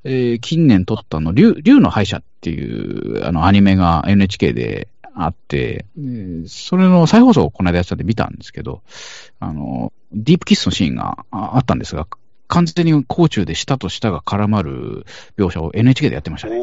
[0.04, 8.82] えー近年撮ったの、竜、竜の敗者っていう、あの、アニメが NHK であって、えーそれの再放送をこの間やってたんで見たんですけど、
[9.40, 12.06] あの、ディープキスのシーンがあったんですが、
[12.50, 15.06] 完全に甲虫で舌と舌が絡まる
[15.38, 16.58] 描写を NHK でやってましたね。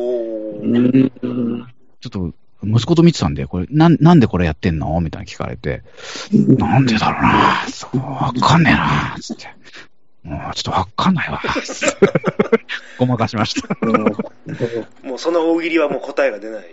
[2.02, 5.00] ちょっと、息子と見てたんで、これ、なん、なんでこれやってんの？
[5.00, 5.84] みたいな聞かれて、
[6.32, 7.66] なんでだろうな？
[7.70, 9.48] そう、わかんねえなつって。
[10.24, 11.42] もう、ちょっとわかんないわ。
[13.00, 13.74] ごまかしました。
[15.08, 16.66] もうその大喜利はもう答えが出ない。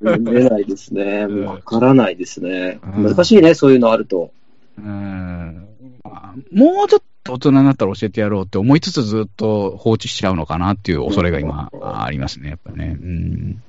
[0.00, 1.26] うん出ないですね。
[1.26, 2.78] わからないですね。
[2.96, 4.32] うん難しいね、そういうのあると。
[4.78, 5.68] うん
[6.04, 12.96] まあもうちょっと大人になったら教えてやろうって思いつつずっと放置しちゃうのかなっていう恐れが今ありますね、やっぱね。
[13.00, 13.62] うん。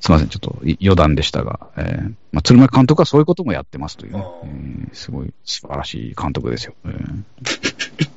[0.00, 6.74] すみません、ちょっとい余談でしたが、えーまあ、鶴巻監督はそういうこともやってますというね、えーすごい素晴らしい監督ですよ。
[6.86, 7.24] えー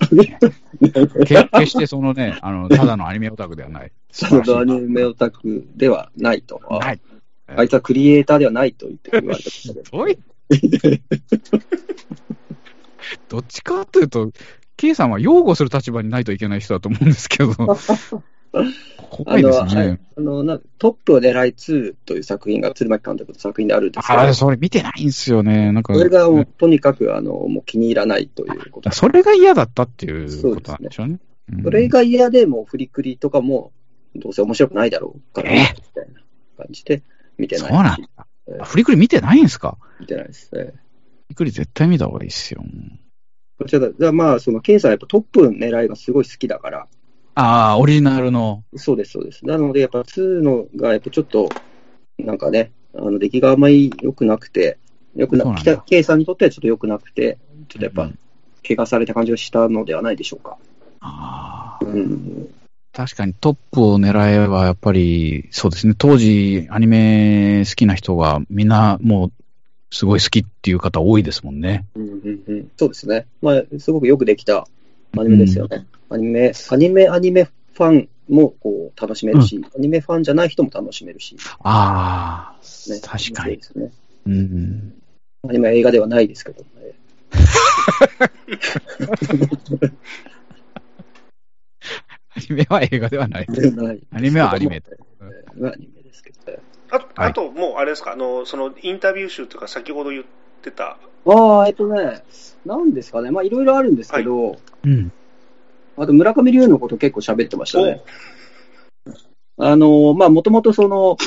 [1.25, 3.91] け決してそのね、あの、ただのアニメオタクではない。
[4.11, 6.61] 素晴らしいそのアニメオタクではないと。
[6.69, 6.99] ない。
[7.47, 10.05] あいつはクリエイターではないと言って言われてましたけど。
[13.29, 14.31] どっちかというと、
[14.77, 19.99] K さんは擁護する立場にないといけない人だと思うんですけど、怖いですあの、はいね。
[20.17, 25.71] あのなトップを狙い2という作品が鶴巻監督の作品であるんですけど、それ見てないんですよね。
[25.71, 28.91] なんか、それがもうとにかくあのもう気に入らないということ。
[28.91, 31.13] それが嫌だったっていうことなんでしょうね。
[31.13, 33.73] うんそれが嫌で、もうフリクリとかも、
[34.15, 35.57] どうせ面白くないだろうから、え？
[35.59, 36.21] みたいな
[36.57, 37.03] 感じで
[37.37, 37.67] 見てない。
[37.67, 38.63] そうなんだ。
[38.63, 39.77] フリクリ見てないんですか？
[39.99, 40.61] 見てないですね。
[40.61, 40.73] フ
[41.29, 42.63] リクリ絶対見た方がいいっすよ。
[43.63, 46.87] こちらからまあ、その、ケンさんはやっぱトップ狙いがすごい好きだから、
[47.35, 48.63] ああ、オリジナルの。
[48.75, 49.45] そうです、そうです。
[49.45, 51.49] なので、やっぱ2のが、やっぱちょっと、
[52.19, 54.77] なんかね、あの、出来があんまり良くなくて、
[55.15, 57.37] 良くな、北 K さんにとってはちょっと良くなくて、
[57.69, 58.19] ちょっとやっぱうん、
[58.67, 60.57] 怪我された感じがしたのではないでしょうか。
[60.99, 62.49] ああ、うん。
[62.91, 69.42] 確かにトップを狙えば、やっぱり、そうですね、当時、アニメ好きな人が、みんなもう、
[69.93, 71.85] すごい好きっていう方多いですもんね。
[71.93, 73.27] うんうんうん、そうですね。
[73.43, 74.67] まあ、すごくよくできた
[75.15, 75.85] アニメですよね。
[76.09, 83.57] アニメ、アニメ、アニメファンもこう楽しめるし、アニメファンじゃない人も楽しめるし、ああ、ね、確かに。
[83.57, 83.91] ですね。
[84.25, 84.95] うん。
[85.47, 86.67] アニメは映画ではないですけどね。
[92.35, 93.47] アニメは映画ではない。
[94.11, 94.83] アニメはアニメア
[95.77, 96.57] ニメですけどね。
[96.93, 97.31] あはい。
[97.31, 100.23] あと、もうあれですか、あの、そのインタビュー集というか、先ほど言っ
[100.61, 102.23] てた、ああ、えっとね、
[102.65, 105.11] なんですかね、まあいろいろあるんですけど、うん。
[105.97, 108.01] あと村上龍のこと結構喋ってましたね。
[109.57, 111.17] あの、まあもともとその、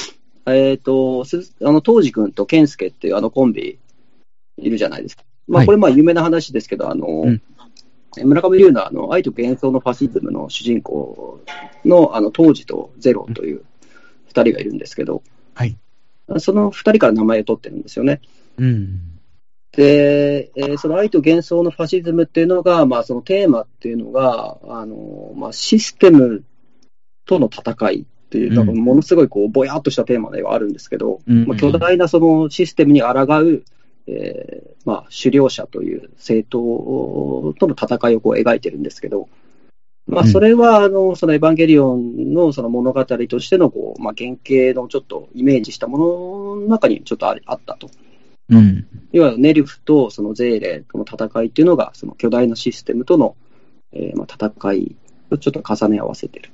[0.46, 3.78] えっ、と、すあの、当時君と健介っていうあのコンビ
[4.58, 5.24] いるじゃないですか。
[5.48, 5.64] まはい。
[5.64, 7.42] あこれまあ有名な話ですけど、あの、うん。
[8.22, 11.40] 村上龍のあの、愛と幻想のファシズムの主人公
[11.84, 13.64] のあの、当時とゼロという
[14.26, 15.22] 二人がいるんですけど、
[15.56, 15.76] はい。
[16.38, 18.20] その二人から名前を取ってるんですよね。
[18.58, 19.00] うん。
[19.72, 26.44] で、えーその愛と幻想のファシズムっていうのが、まあ、そのテーマっていうのが、あの、まあ、システム
[27.24, 33.08] との戦いっていう、なんかものすごいこう、ぼやっとしたテーマではあるんですけど、うんまあ、巨大なそのシステムに抗
[33.40, 33.64] う、
[34.06, 39.28] えーまあ、狩猟者という政党との戦いをこう描いてるんですけど、
[40.06, 47.90] まあ、うんそれは、あの、そのエヴァンゲリオンのその物語としての、こう、まあ、原型のちょっとイメージしたものの中にちょっとありあったと。
[48.48, 48.86] うん。
[49.12, 53.36] いわゆるネルフとそのゼーレとの戦いっていうのが、その巨大なシステムとの、
[53.92, 54.96] えーまあ、戦い
[55.30, 56.50] をちょっと重ね合わせてる。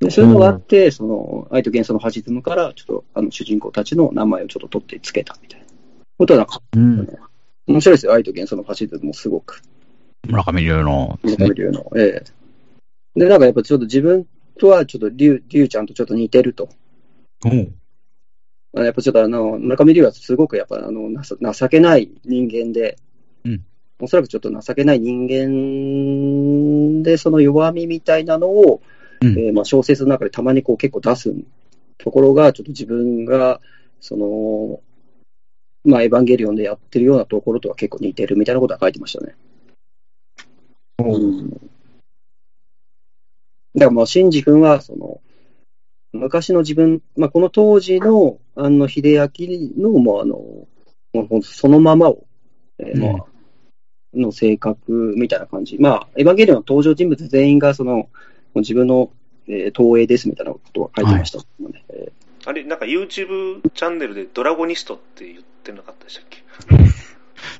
[0.00, 5.66] でそういうのがあって、その愛と幻想のファシズムから、ちょっとあの主人公たちの名前をちょっと取ってつけたみたいな
[6.18, 7.08] ことはなんか、うん。
[7.66, 9.62] 面白いですよ、愛と幻想のファシズムもすごく。
[10.26, 11.36] 村上龍のね。
[11.38, 11.92] 村上龍の。
[11.96, 12.43] ええ
[13.16, 14.26] で、なんかやっぱちょっと自分
[14.58, 16.68] とはちょっと龍龍ちゃんとちょっと似てると。
[17.44, 22.98] おやっぱちょっとあの、村上龍はすごくやっぱあの、情けない人間で、
[23.44, 23.64] うん
[24.00, 28.82] おそらくちょっと情けない人間で、その弱みみたいなのを、
[29.20, 31.32] うんえーまあ、小説の中でたまにこう結構出す
[31.98, 33.60] ところが、ちょっと自分が、
[34.00, 34.80] その、
[35.84, 39.36] まあ、エヴァンゲリオンでやってるようなところとは結構似てるみたいなことは書いてましたね。
[40.98, 41.60] うん。
[43.74, 45.20] だからもう、シンジ君は、その、
[46.12, 49.30] 昔の自分、まあ、この当時の、あの、秀明
[49.76, 50.36] の、もうあの、
[51.12, 52.24] もうほんとそのままを、
[52.78, 53.24] えーまあ、
[54.14, 55.76] の性格みたいな感じ。
[55.78, 58.08] まあ、エヴァンゲリオンの登場人物全員が、その、
[58.54, 59.10] 自分の、
[59.46, 61.84] えー投影ですみたいなことは書いてましたもんね。
[61.90, 62.12] え
[62.46, 66.42] あれ、なんか YouTube チャンネルでドラゴニストって言ってなかったでしたっけ？
[66.74, 66.88] ー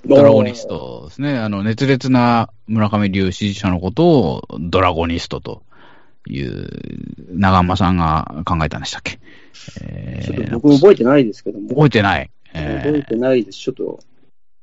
[0.08, 0.66] ドラゴニス。
[0.66, 1.36] トですね。
[1.36, 5.62] あの、熱烈な村上龍支持者のことをドラゴニストと
[6.30, 6.68] いう、
[7.32, 9.18] 長間さんが考えたんでしたっけ？
[9.82, 12.30] えちょっとー、僕覚えてないですけども、覚えてない。
[12.52, 13.58] 覚ええてないです。
[13.58, 14.00] ちょっと、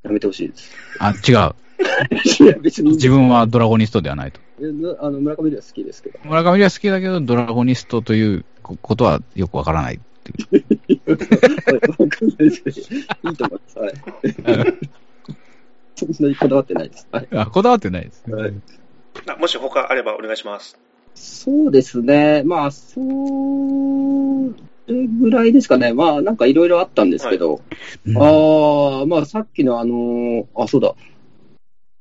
[0.04, 0.72] やめてほしいです。
[1.00, 1.56] ー、あ、違う。
[2.44, 2.92] いや、別に。
[2.92, 4.40] 自分はドラゴニストではないと。
[4.62, 6.20] えなあの村上では好きですけど。
[6.24, 11.14] 村上龍は好きだけど、ドラゴニストということはよくわからないっていいいいと
[13.46, 13.80] 思います。
[13.80, 13.94] はい。
[15.96, 17.08] そんなにこだわってないです。
[17.12, 17.28] はい。
[17.32, 18.24] あ、こだわってないです。
[18.30, 18.54] はい
[19.28, 20.80] あもし他あればお願いします。
[21.16, 22.44] そうですね。
[22.44, 23.00] まあ、そ
[24.88, 25.94] れぐらいですかね。
[25.94, 27.62] まあ、なんかいろいろあったんですけど。
[28.06, 30.96] うんああ、まあ、さっきのあのーあ、そうだ。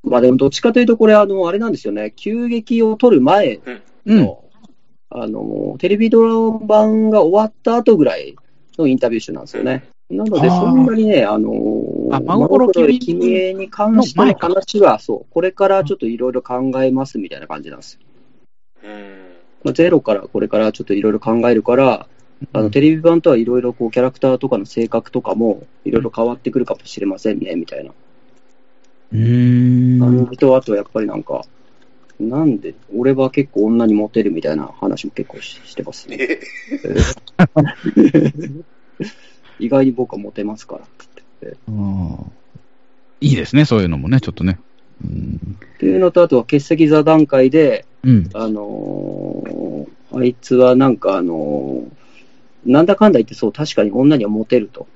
[0.02, 2.12] まあでも、どっちかというと、これ、あの、あれなんですよね。
[2.16, 3.60] 急激を取る前
[4.06, 4.16] うん。
[4.16, 4.44] の、
[5.10, 8.34] あの、テレビドラマ版が終わった後ぐらい
[8.78, 9.84] のインタビュー集なんですよね。
[10.08, 18.00] なので、そんなにね、あのー、あ真心君君へに関しての話は、そう、これからちょっといろいろ考えますみたいな感じなんですよ。
[18.82, 19.32] うん。
[19.64, 22.08] まあ、ゼロからこれからちょっといろいろ考えるから、
[22.52, 27.92] あの、テレビ版とはいろいろこう、キャラクターとかの性格とかも、いろいろ変わってくるかもしれませんね、みたいな。
[29.12, 30.00] うーん。
[30.00, 31.42] 感じと、あとやっぱりなんか、
[32.18, 36.18] なんで、俺は結構女にモテるみたいな話も結構ししてますね。
[36.20, 36.40] え？
[39.58, 41.08] 意外に僕はモテますから、つっ
[41.50, 41.56] て。
[41.68, 42.32] うん
[43.22, 44.58] いいですね、そういうのもね、ちょっとね。
[45.04, 45.58] うん。
[45.76, 48.30] っていうのと、あとは欠席座談会で、うん。
[48.34, 49.60] あのー
[50.12, 51.90] あいつはなんかあのー
[52.66, 54.86] なんだかんだ言ってそう、確かに女にはモテると。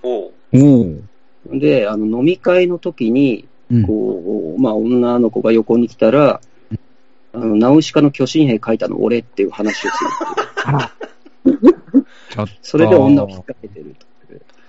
[1.46, 3.86] で、あの、飲み会の時に、うん。
[3.86, 6.40] こう、まあ、女の子が横に来たら、
[7.32, 10.10] あの、ナウシカの巨神兵書いたの俺っていう話をする。
[12.62, 14.06] それで女を引っ掛けてると。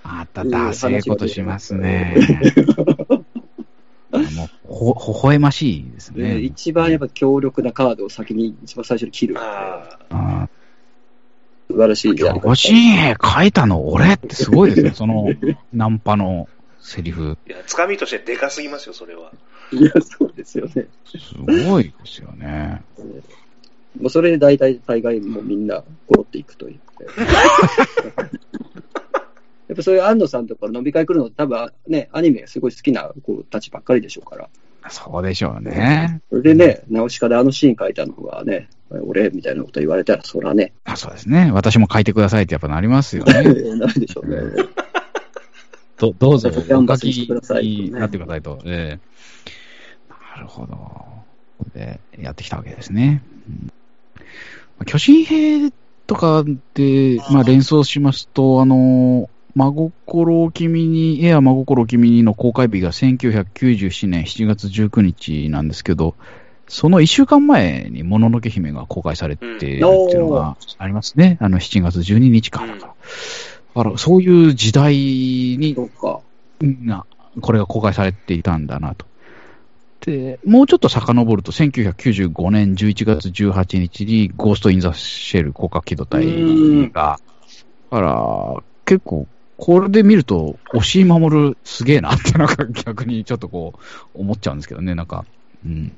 [0.02, 2.16] また、ダセえことしますね。
[4.10, 6.40] もう、ほ、微笑ましいですでね。
[6.40, 9.36] 一番やっぱ強力なカードを先に、一番最初に切る。
[9.38, 10.48] ああ
[11.68, 12.34] 素晴らしいやりあ。
[12.34, 15.28] 方巨神兵書いたの俺ってすごいですね、 その、
[15.72, 16.48] ナンパの
[16.80, 17.36] セリフ。
[17.46, 17.50] あ。
[17.50, 19.32] いや、つかみとしてでかすぎますよ、それは。
[19.72, 20.86] いや、そうですよね。
[21.06, 21.34] す
[21.68, 22.82] ごいですよね。
[24.00, 26.80] もうそれで大体、大概もうみんな、ゴロっていくという。
[29.68, 34.48] やっぱそういう安野さんとか飲み会来るの多分ね、アニメがすごい好きな子たちばっかりでしょうから。
[34.88, 36.20] そうでしょうね。
[36.30, 41.50] それでね、ナウシカであのシーン書いたのがね、俺みたいなこと言われたら、そらね、あそうですね。
[41.52, 43.32] 私も書いてくださいってやっぱなりますよね。
[43.74, 44.36] なるでしょうね。
[45.98, 48.58] どどうぞ、お書きになってくださいと。
[48.66, 49.16] ええ
[50.36, 50.78] なるほど。
[51.74, 53.22] で、やってきたわけですね。
[53.48, 53.72] うん
[54.78, 55.70] まあ巨神兵
[56.06, 66.14] とかで、まあ、連想しますと、あの、真心を君に、エア真心を君にの公開日が1997年7月19日なんですけど、
[66.68, 69.80] その1週間前にもののけ姫が公開されているってい
[70.16, 71.38] うのがありますね。
[71.40, 72.94] あの7月12日からだから。
[73.76, 75.74] だからそういう時代に
[77.40, 79.06] これが公開されていたんだなと。
[80.00, 87.18] で、もうちょっと遡ると、1995年11月18日に、ゴースト・イン・ザ・シェル広角機動隊が、
[87.90, 89.26] だから、結構、
[89.58, 93.74] これで見ると、押井守すげえなって、なんか逆にちょっとこ
[94.14, 95.24] う、思っちゃうんですけどね、なんか、
[95.64, 95.92] うん。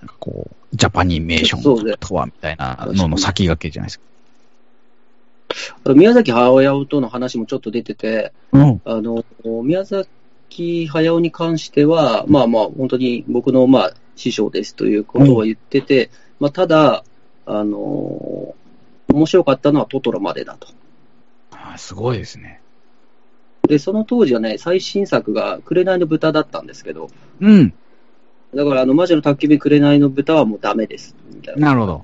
[0.00, 4.00] なんかこう、ジャパニメーションとは、みたいなのの先駆けじゃないです
[5.84, 5.94] か。
[5.94, 8.80] 宮崎駿との話もちょっと出てて、うん。
[8.84, 9.24] あの、
[9.62, 17.04] 宮崎駿に関しては、まあまあ、本当に僕の、まあ、師匠ですということは言ってて、まあ、ただ、
[17.46, 18.54] あの、
[19.08, 20.68] 面白かったのはトトロまでだと。
[21.74, 22.60] あすごいですね。
[23.68, 27.72] で、その当時はね、最新作が紅の豚だったんですけど、うん。
[28.54, 31.68] だから、あの、魔女の宅急便紅の豚はもうダメです、みたいな。
[31.68, 32.02] なるほど。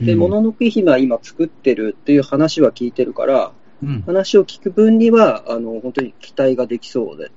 [0.00, 4.02] で、もののけ姫は今作ってるっていう話は聞いてるから、うん。
[4.02, 7.30] 話を聞く分には、あの、本当に期待ができそうで、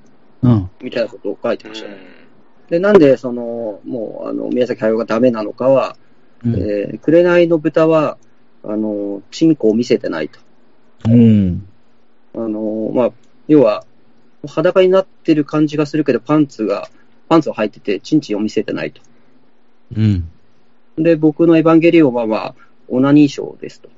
[0.43, 0.69] うん。
[0.81, 1.95] みたいなことを書いてうましたね。
[1.95, 1.97] ん。
[2.69, 5.97] で、なんで、その、もう、あの、宮崎駿がダメなのかは、
[6.45, 6.55] うん。
[6.55, 8.17] えー、紅の豚は、
[8.63, 10.39] あの、チンコを見せてないと。
[11.05, 11.67] うん。
[12.35, 13.11] あの、まあ、
[13.47, 13.85] 要は、
[14.47, 16.89] 裸になってる感じがするけど、パンツが、
[17.29, 19.01] パンツを履いてて、チンチンを見せてないと。
[19.95, 20.29] うん。
[20.97, 22.55] で、僕のエヴァンゲリオンは、まあ、
[22.87, 23.89] オナニーショーですと。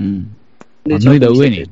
[0.00, 0.36] うん。
[0.84, 1.70] で、脱いだ上に。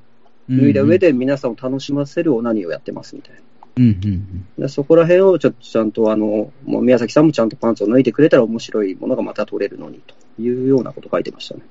[0.49, 3.41] 脱いだ上で皆さんを楽しませるオナニーをやってますみたいな。
[3.77, 3.85] うん。
[3.85, 4.47] うん。
[4.59, 11.63] でそこら辺をちょっとちゃんとあの、もう宮崎さんもちゃんとパンツを脱いでくれたら面白いものがまた取れるのにというようなこと書いてましたね。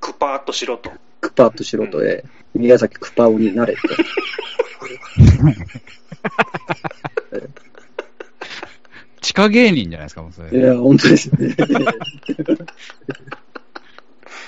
[0.00, 0.90] クパーっとしろと。
[1.20, 3.80] クパッとしろと、えー宮崎クパオになれと。
[9.20, 10.58] 地下芸人じゃないですか、もうそれ。
[10.58, 11.54] いや、本当ですね。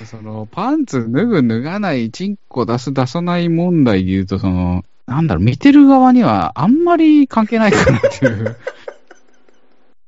[0.06, 8.56] その、パンツ脱ぐ脱がない、チンコ出す出さない問題で言うと、その、なんだろう、見てる側にはあんまり関係ないかなっていう。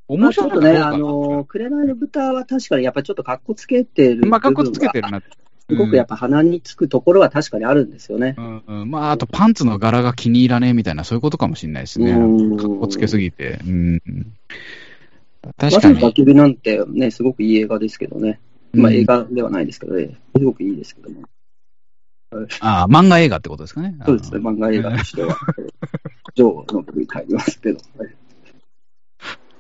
[0.07, 4.27] 面白いちょっとね、あの、紅の豚は確かにやっぱりちょっと格好つけてる。
[4.27, 5.11] まあ、かっこつけてる。
[5.11, 5.23] な。
[5.67, 8.35] すごくやっぱ鼻につくところは確かにあるんですよね。
[8.37, 12.11] うんうん、まあ、あとパンツの柄が気に入らねえみたいな、そういうことかもしれないですね。
[12.13, 13.59] うんかっこつけすぎて。
[13.67, 14.03] うん。
[15.57, 16.01] 確まかに。
[16.01, 18.41] さに焚き火なんてね、すごくいい映画ですけどね。
[18.75, 21.23] まあうん映画ではないですけどね、すごくいいですけども。
[22.61, 23.97] ああ、漫画映画ってことですかね。
[24.05, 25.37] そうですね、漫画映画としては。
[26.35, 27.79] ジョーのりますけど。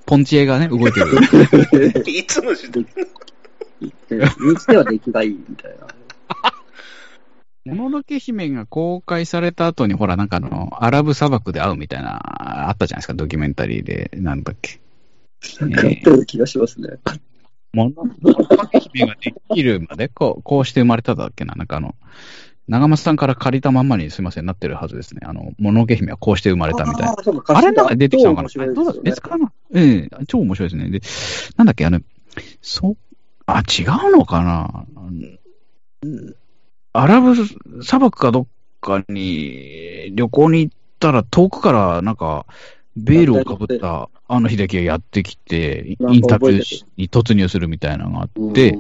[0.07, 1.13] ポンチ映画ね、動いてる。
[2.07, 2.85] いつの時代
[3.81, 3.91] に
[4.59, 5.87] しては出来がいいみたいな。
[7.75, 14.11] もののけ姫が公開された後に、ほら、なんかあの、アラブ砂漠で会うみたいな、あったじゃないですか、ドキュメンタリーで。
[14.15, 14.81] なんだっけ。
[15.61, 16.89] なんかあったような気がしますね。
[17.73, 21.55] もののけ姫ができるまで、こう、こうして生まれただっけな。
[21.55, 21.95] なんかあの、
[22.67, 25.21] 長松さんから借りたまんまにすいません、なってるはずですね。
[25.25, 27.15] あの、もののけ姫はこうして生まれたみたいな。
[27.47, 28.49] あれなんか出てきたのかな？
[28.49, 29.53] 超面白いどうだ別かな？
[29.75, 30.25] ええ。
[30.27, 30.91] 超面白いですね。
[30.91, 31.01] で、
[31.57, 32.01] なんだっけ、あの、
[32.63, 32.97] そう、
[33.47, 34.87] あ、違うのかな？
[36.03, 36.35] うん
[36.97, 37.35] アラブ
[37.83, 38.47] 砂漠かどっ
[38.81, 42.47] かに旅行に行ったら遠くからなんか、
[42.97, 48.79] ベールをかぶったあの秀樹がやってきて、インタビューに突入するみたいなのがあうんって、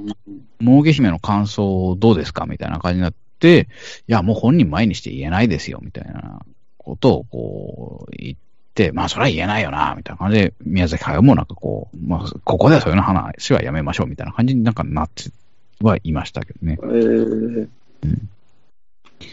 [0.60, 2.46] ものげ姫の感想どうですか？
[2.46, 3.66] みたいな感じになって、い
[4.06, 6.40] や、もう本人前にして言えないですよ、みたいな
[6.78, 8.36] ことをこう言っ
[8.74, 15.30] て、まあそれは言えないよな、みたいな感じで、宮崎駿もなんかこう、まあここではそういう話はやめましょう、みたいな感じになんかなって
[15.80, 16.78] はいましたけどね。
[16.82, 17.68] えー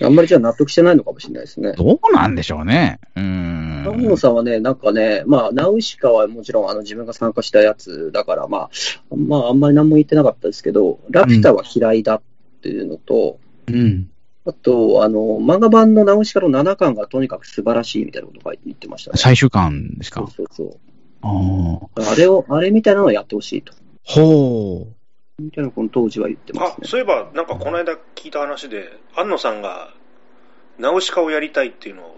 [0.01, 1.73] あんまりじゃあ納得してないのかもしれないですね。
[1.73, 2.99] どうなんでしょうね。
[3.15, 3.83] うーん。
[3.83, 8.69] ナモさんはね、なんかね、まあ、ナウシカはもちろんあの自分が参加したやつだから、まあ、
[9.15, 12.21] まあ、あんまり何も言ってなかったですけど、ラピュタは嫌いだっ
[12.61, 13.50] ていうのと、うん。
[14.45, 19.17] あと、あの、漫画版のナウシカの7巻がとにかく素晴らしいみたいなことが言ってましたね。
[19.17, 20.21] 最終巻ですか？
[20.21, 20.29] そう。
[20.31, 20.79] そうそう。
[21.21, 22.11] ああ。
[22.11, 23.73] あれを、あれみたいなのをやってほしいと。
[24.03, 24.87] ほ
[25.39, 25.41] う。
[25.43, 26.87] みたいなこの当時は言ってまあすね。
[26.87, 29.93] そういえば、なんかこの間聞いた話で、安野さんが、
[30.79, 32.17] ナウシカをやりたいっていうのを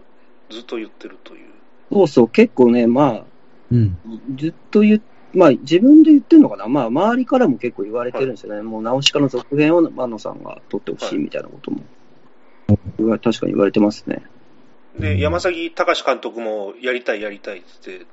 [0.50, 1.50] ずっと言ってるという。
[1.92, 3.24] そうそう、結構ね、まあ、
[3.72, 3.98] うん。
[4.38, 5.02] ずっと言っ
[5.34, 11.82] まあ、自分で言ってるのかな、まあ、周りからも結構言われてるんですよね、もう、ナウシカの続編を安野さんが撮ってほしいみたいなことも、
[12.98, 14.24] 言わ確かに言われてますね。
[14.98, 18.06] で、山崎隆監督もやりたいやりたいって言って、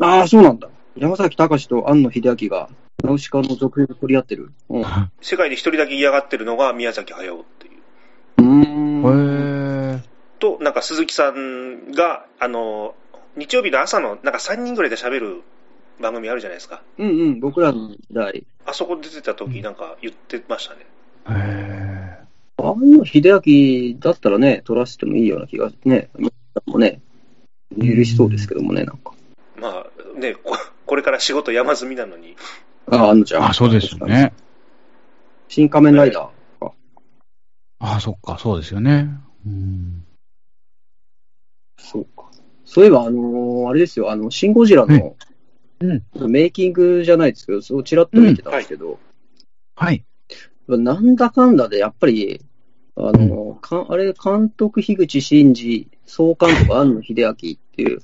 [0.00, 0.68] ああ、そうなんだ。
[0.96, 2.68] 山崎隆と庵野秀明が、
[3.02, 4.52] ナウシカの続編を取り合ってる。
[4.68, 4.80] うん。
[4.82, 4.84] う
[5.20, 7.70] 世界で一人だけ嫌がってるのが宮崎駿ってい
[8.38, 8.42] う。
[8.42, 9.94] ーん。
[9.94, 10.02] へえ。
[10.38, 12.94] と、なんか鈴木さんが、あの、
[13.36, 15.42] 日曜日の朝の、なんか3人ぐらいで喋る
[16.00, 16.82] 番組あるじゃないですか。
[16.98, 18.46] うんうん、僕らの時代。
[18.66, 20.80] あそこ出てた時なんか言ってましたね。
[20.80, 22.22] へえ。
[22.58, 26.10] 庵野秀明だったらね、撮らせてもいいような気が、ね、
[26.66, 27.00] もね、
[27.76, 29.12] 許しそうですけどもね、なんか。
[29.56, 32.36] まあ、ね、ここれから仕事山積みなのに、
[32.90, 33.44] ああ、庵野ちゃん。
[33.44, 34.06] あ、そうですよ。
[34.06, 34.32] ね。
[35.48, 36.72] 新仮面ライダーか。
[37.78, 39.08] あ、そっか、そうですよね。
[39.46, 40.04] うん。
[41.78, 42.30] そうか。
[42.64, 45.16] そういえば、あのーあれですよ、あの、シン・ゴジラの、
[45.82, 46.30] うん。
[46.30, 48.98] メイキングじゃないですけど、そう、ちらっと見てたんですけど、
[49.74, 50.04] はい。
[50.68, 52.44] なんだかんだで、やっぱり、
[52.94, 58.00] あのーかあれ、監督、樋口真嗣、総監督、庵野秀明っていう、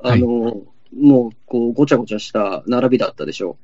[0.00, 0.62] あのー
[0.94, 3.56] もう、こう、ごちゃごちゃした並びだったでしょ。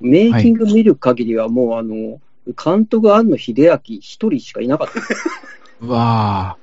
[0.00, 0.06] う。
[0.08, 2.20] メイキング見る限りは、もう、あの、
[2.54, 5.00] 監督、庵野秀明一人しかいなかった。
[5.80, 6.56] う わ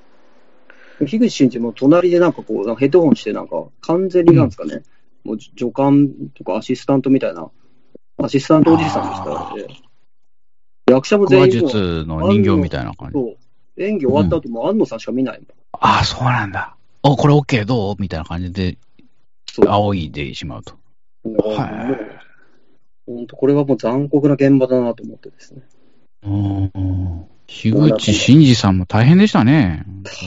[0.99, 4.81] 樋口真嗣も隣でなんかこう、ヘッドホンしてなんか、完全になんですかね、
[5.25, 7.49] もう助監とかアシスタントみたいな、
[8.17, 9.81] アシスタントおじさんですからね。
[10.89, 13.13] 役者も全員もう術の人形みたいな感じ。
[13.13, 13.37] そう。
[13.83, 15.47] 演技終わった後も安野さんしか見ないもん。
[15.73, 16.77] あ、そうなんだ。
[17.03, 17.95] お、これ OK どう？
[17.99, 18.77] みたいな感じで、
[19.51, 19.65] そう。
[19.67, 20.75] 仰いでしまうと。
[21.25, 22.15] はい
[23.07, 25.61] 本当これはもう残酷な現場だなと思ってですね。
[26.23, 27.27] うん。
[27.47, 29.85] 樋口真嗣さんも大変でしたね。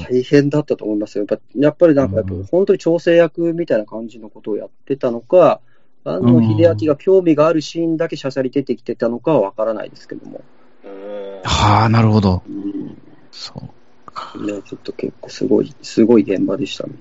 [0.08, 1.26] 大変だったと思いますよ。
[1.28, 5.60] やっぱやっぱりなんか本当に調整役みたいな感じのことをやってたのか、
[6.04, 10.42] 安野秀明が興味があるシーンだけしゃしゃり出てきてたのかはわからないですけども。
[11.44, 12.42] はあ、なるほど。
[12.48, 12.96] うん
[13.30, 14.36] そうか。
[14.38, 16.94] ね、ちょっと結構すごい、すごい現場でしたね。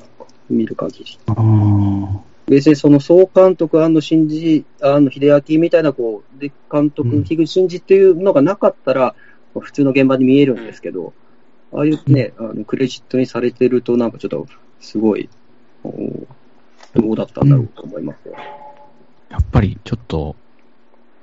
[0.49, 1.19] 見る限り。
[1.27, 2.19] うん。
[2.47, 9.15] 別にその総監督、安野真嗣、安野秀明みたいな、こう、で、監督、うん樋口真嗣っていうのがなかったら、
[9.59, 11.13] 普通の現場に見えるんですけど、
[11.73, 14.47] ああいうね、あのクレジットにされてると、なんかちょっと、
[14.79, 15.29] すごい、
[16.93, 18.35] どうだったんだろうと思いますよ。
[19.29, 20.35] やっぱりちょっと、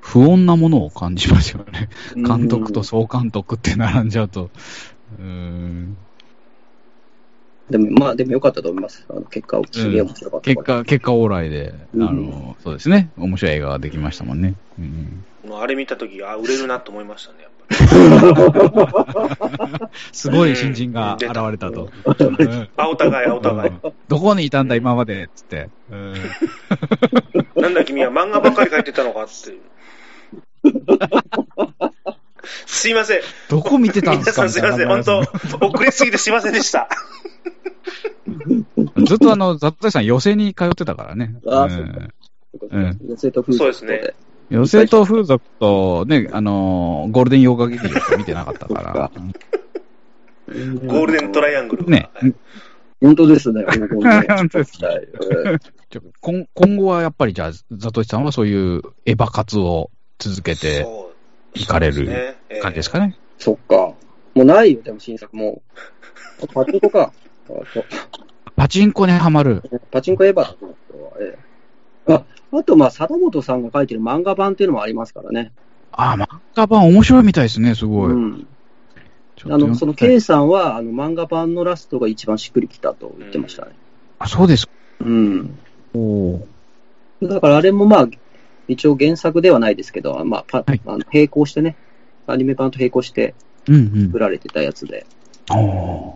[0.00, 1.88] 不穏なものを感じますよね。
[2.14, 4.50] 監督とうん総監督って並んじゃうと。
[5.18, 5.96] うーん。
[7.70, 9.06] でも、まあ、でもよかったと思います。
[9.08, 10.78] あの結果、すげえ面白かった結から。
[10.80, 13.10] 果、結果オーライで、あうんの、そうですね。
[13.16, 14.54] 面白い映画ができましたもんね。
[14.78, 15.24] うん。
[15.58, 17.53] あれ見た時あ、売れるなと思いましたね、やっぱ
[20.12, 21.90] すごい新人が現れたと。
[22.04, 22.10] う
[22.44, 23.70] んあ、お互い、あお互い。
[23.70, 25.68] うんどこにいたんだ、今まで、つって。
[25.90, 26.14] うん
[27.56, 29.32] なんだ君は漫画ばっかり描いてたのかって。
[32.66, 33.20] すいません。
[33.48, 34.42] どこ見てたんで皆すか？
[34.42, 34.88] さんすいません。
[34.88, 35.20] 本な当
[35.68, 36.88] 遅れすぎてすいませんでした。
[39.06, 41.34] ずっとあの、ザットイさん、寄席に通ってたからね。
[41.46, 42.10] あうん
[43.16, 44.14] そうかそうですね
[44.54, 49.10] 寄席と風俗と、ね、あのーゴールデン洋画劇場しか見てなかったから。
[50.46, 51.86] ゴールデントライアングル。
[51.86, 52.34] ね、はい
[53.04, 54.88] 本当ですね、本当にね本当ですね
[56.20, 61.10] 今今後はやっぱりじゃあ、ザトシさんはそういうエヴァ活を続けてそ
[61.54, 63.16] う行かれるそうですね感じですかね。
[63.38, 63.76] そっか。
[63.76, 63.96] も
[64.36, 65.62] うないよ、でも新作も
[66.40, 66.46] う。
[66.48, 67.12] パチンコか。
[68.56, 69.62] パチンコにはまる。
[69.90, 70.73] パチンコエヴァだと
[72.54, 75.52] ああと、まあ、貞本さんが書いてる漫画版っていうのもありますからね。
[75.92, 78.12] ああ、漫画版面白いみたいですね、すごい。
[78.12, 78.46] うん。
[79.46, 83.72] あの、その K さんは、あの、漫画版のラストが一番しっくりきたと言ってましたね。
[84.18, 84.68] あ、そうです。
[85.00, 85.58] うん。
[85.94, 86.44] おー
[87.22, 88.08] だからあれもまあ、
[88.68, 91.76] 一応原作ではないですけど、まあ、パはいあの並行してね、
[92.26, 93.34] アニメ版と並行して
[93.68, 94.18] うんうん売。
[94.18, 95.06] られてたやつで。
[95.50, 96.14] お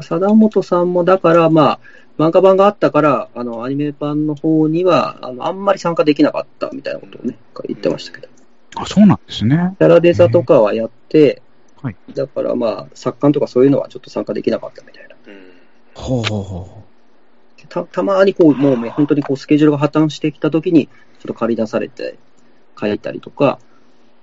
[0.00, 1.80] 貞本さんもだから、まあ、
[2.20, 8.28] 漫画版があったから、あの、アニメ版の方には、あの、あんまり参加できなかったみたいなことをね、言ってましたけど。
[8.76, 9.74] ーあ、そうなんですね。
[9.78, 11.40] キャラデザとかはやって、
[11.80, 15.16] はいだからまあ、作家とかそういうのはちょっと参加できなかったみたいな。
[15.26, 15.50] うん
[15.94, 16.82] ほうほうほ
[17.68, 22.18] たたまにこう、もうね、本当にこう、スケジュールが破綻してきたときに、ちょっと借り出されて
[22.78, 23.58] 書いたりとか、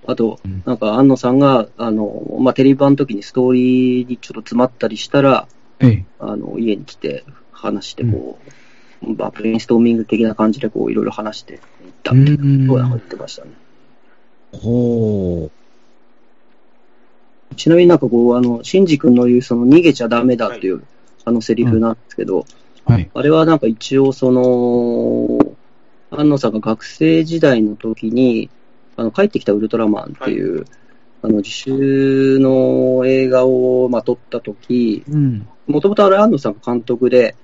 [0.06, 5.48] あとうん、なんか、安野さんが、あの、まあ、テレビ版の時にストーリーにちょっと詰まったりしたら、
[5.80, 5.86] う。
[5.86, 6.04] ええ。
[6.18, 7.24] あの、家に来て
[7.58, 8.38] 話して、こ
[9.02, 11.60] う、まあ、ブレインストーミング的な感じで、こう、いろいろ話していっ
[12.02, 13.50] たみたいなことを言ってましたね。
[14.52, 15.50] ほ
[17.56, 20.82] ちなみになんかこう、あの、シンジ君の言う、その、逃げちゃダメだっていう、
[21.24, 22.46] あのセリフなんですけど、
[22.88, 22.92] う。
[22.92, 23.10] はい。
[23.12, 25.38] あれはなんか一応その、
[26.10, 28.48] 安野さんが学生時代の時に、
[28.96, 30.64] あの、帰ってきたウルトラマンっていう、
[31.22, 35.46] あの、自主の映画を、まあ、撮った時、うん。
[35.66, 37.34] もともとあれ安野さんが監督で、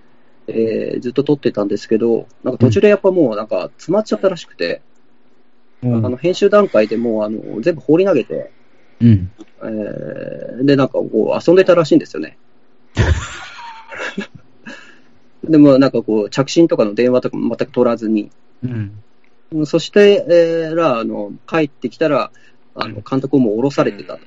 [0.47, 4.83] えーずっと撮ってたんですけど、なんか途中でやっぱもうなんか詰まっちゃったらしくて、
[5.83, 8.51] あの、編集段階でもうあの、全部放り投げて、
[9.01, 9.31] うん。
[9.63, 12.39] えーで、なんかこう遊んでたらしいんですよね。
[15.45, 18.31] でもなんかこう、着信とかの電話とかも全く取らずに、
[18.63, 19.67] うん。
[19.67, 22.31] そして、えーら、あの、帰ってきたら、
[22.75, 24.21] あの、監督をもう降ろされてたと。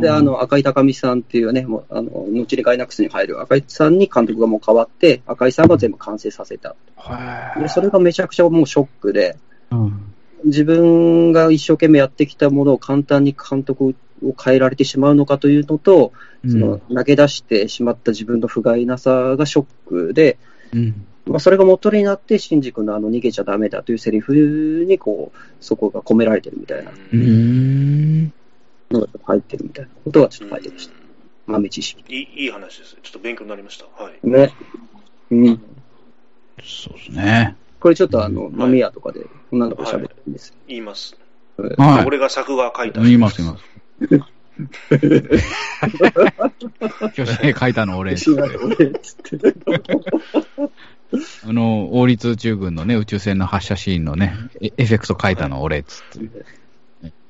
[0.00, 6.74] で、あ、の、赤井高見さんっていうね、もう、あの、後にガイナックスに入る赤井さんに監督がもう変わって、赤井さんが全部完成させた。
[6.96, 9.36] はで、それがめちゃくちゃもうショックで、
[9.70, 10.14] うん。
[10.44, 16.12] 自分が一生懸命やってきたものを簡単に監督を変えられてしまうのかというのと、
[16.46, 20.38] その投げ出してしまった自分の不甲斐なさがショックで、
[20.72, 21.06] うん。
[21.26, 28.32] まあ、それが元になって、シンジ君のあの逃げちゃダメだというセリフにこう、そこが込められてるみたいなうん。
[28.90, 30.94] のがちょっと入ってるみたいなことはちょっと書いてました。
[31.46, 32.02] 豆知識。
[32.08, 32.96] いいいい話です。
[33.02, 33.84] ちょっと勉強になりました。
[34.02, 34.18] はい。
[34.22, 34.52] ね。
[35.30, 35.62] うん。
[36.62, 37.56] そうですね。
[37.80, 40.54] これちょっとあの、飲み屋とかで女の子喋ってるんですよ。
[40.68, 41.16] 言います。
[41.56, 42.06] はい。
[42.06, 43.00] 俺が作画書いた。
[43.00, 43.64] 言います、言います。
[47.16, 48.16] 今日書いたの俺。
[48.16, 49.54] 知らない俺つって。
[51.46, 56.44] あの、王立宇宙軍のね、宇宙船の発射シーンのね、エエフェクト書いたの俺っつって。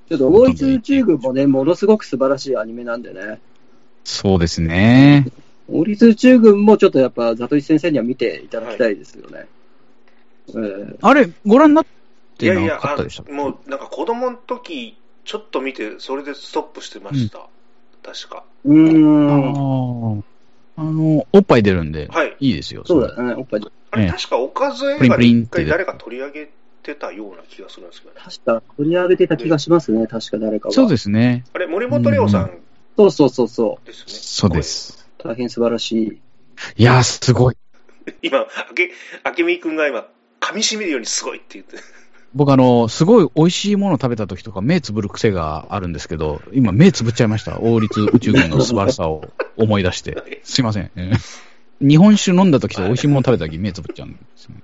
[0.08, 3.40] ちょっと、大一宇宙軍もね、ものすごく素晴らしいアニメなんでね。
[4.04, 5.26] そうですね。
[5.68, 9.46] 王立宇宙軍もちょっとやっぱ、ザトイ先生には見ていただきたいですよね。
[10.48, 11.86] えーあれ、ご覧になっ
[12.36, 13.32] てないやいや、あかったでしたっけ？
[13.32, 17.48] もうなんか子供の時、ちょっと見て、それでストップしてました。
[18.02, 18.44] 確か。
[18.66, 20.18] うーん。
[20.18, 20.22] あ
[20.76, 22.36] あの、おっぱい出るんで、はい。
[22.40, 22.82] いいですよ。
[22.84, 23.60] そうだね、おっぱい。
[23.92, 26.52] あれ、ええ確かおかず映プリン画で一回誰か取り上げて
[26.94, 28.20] たような気がするんですけどね。
[28.22, 30.74] 確か取り上げてた気がしますね、確か誰かは。
[30.74, 31.44] そうですね。
[31.54, 32.58] あれ、森本レオさん
[32.96, 34.04] そうそうそうそですね。
[34.08, 34.62] そうで。
[34.62, 35.08] す。
[35.20, 35.28] う。
[35.28, 36.20] 大変素晴らしい。
[36.76, 37.56] いやー、すごい。
[38.22, 38.90] 今、あけ、
[39.22, 40.06] あけみくんが今、
[40.40, 41.78] 噛み締めるようにすごいって言って。
[42.34, 47.60] 僕あの、すごい美味しいものを食べた時とか目つぶる癖があるんですけど、今目つぶっちゃいました。
[47.60, 49.24] 王立宇宙軍の素晴らしさを
[49.56, 50.40] 思い出して。
[50.42, 50.90] すいません。
[50.96, 54.56] えー日本酒飲んだ時と美味しいもの食べた時目つぶっちゃうんですね。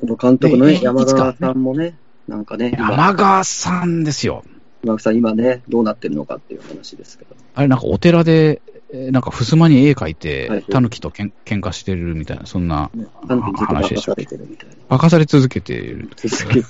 [0.00, 1.96] この監督のね、山川さんもね、
[2.28, 4.44] なんかね、今山川さんですよ。
[4.82, 7.34] 山川さん今ね、どうなってるのかっていう話ですけど。
[7.54, 12.90] あれなんかお寺で、えーなんか襖に絵描いはいて、狸とけん喧嘩してるみたいな、そんな
[13.26, 14.74] 話でしょ任されてるみたいな。
[14.90, 16.08] 明かされ続けている。
[16.16, 16.62] 続けて。
[16.62, 16.64] う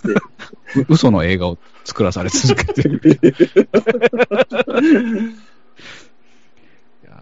[0.94, 3.00] 嘘の映画を作らされ続けてる。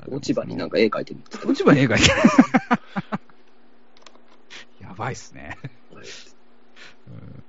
[0.08, 1.20] 落ち葉になんか絵描いてる。
[1.44, 2.14] 落ち葉に絵描いてる。
[4.80, 5.58] やばいっすね。
[7.08, 7.42] うん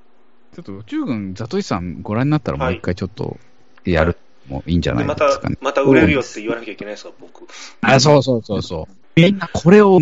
[0.58, 3.38] ちょっと宇宙軍、ザトイさんご覧になったらもう一回ちょっと
[3.86, 7.44] やるもいいんじゃなでまたいですかね。、また売れるよって言わなきゃいけないですか、僕。
[7.82, 8.94] あ、そうそうそうそう。
[9.16, 10.00] みんなこれを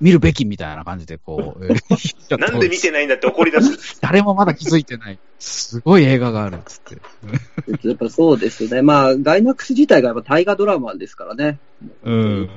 [0.00, 1.66] 見るべきみたいな感じで、こう。
[2.38, 3.98] なんで見てないんだって怒り出す。
[4.02, 5.18] 誰もまだ気づいてない。
[5.38, 6.96] すごい映画があるっつって。
[7.86, 8.82] やっぱそうですよね。
[8.82, 11.60] まあ、ガイナックス自体がやっぱ大河ドラマですからね。
[12.02, 12.50] うん。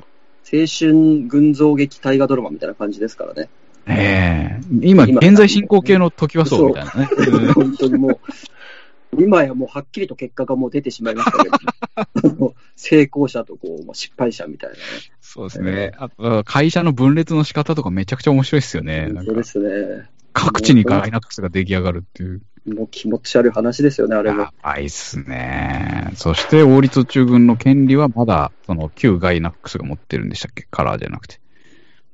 [0.52, 3.50] 青春群像劇大河ドラマみたいな感じですからね。
[3.88, 7.10] ええ今、今現在進行形の時はそうみたいなね。
[7.18, 14.82] うん 本当にもう、今やもうはっきりと結果がもう出てしまいましたけど、 成功者とこう、まあ失敗者みたいなね。
[15.22, 15.92] そうですね。
[15.98, 19.12] あと、会社の分裂の仕方とかめちゃくちゃ面白いですよね。
[19.26, 20.10] そうですね。
[20.34, 22.42] 各地にガイナックスが出来上がるっていう。
[22.68, 24.54] もう気持ち悪い話ですよね、あれもや。
[24.62, 26.12] ばいっすね。
[26.16, 30.68] そして、王立宇宙軍の権利はまだ、その、旧ガイナックスが持ってるんでしたっけ？
[30.70, 31.40] カラーじゃなくて。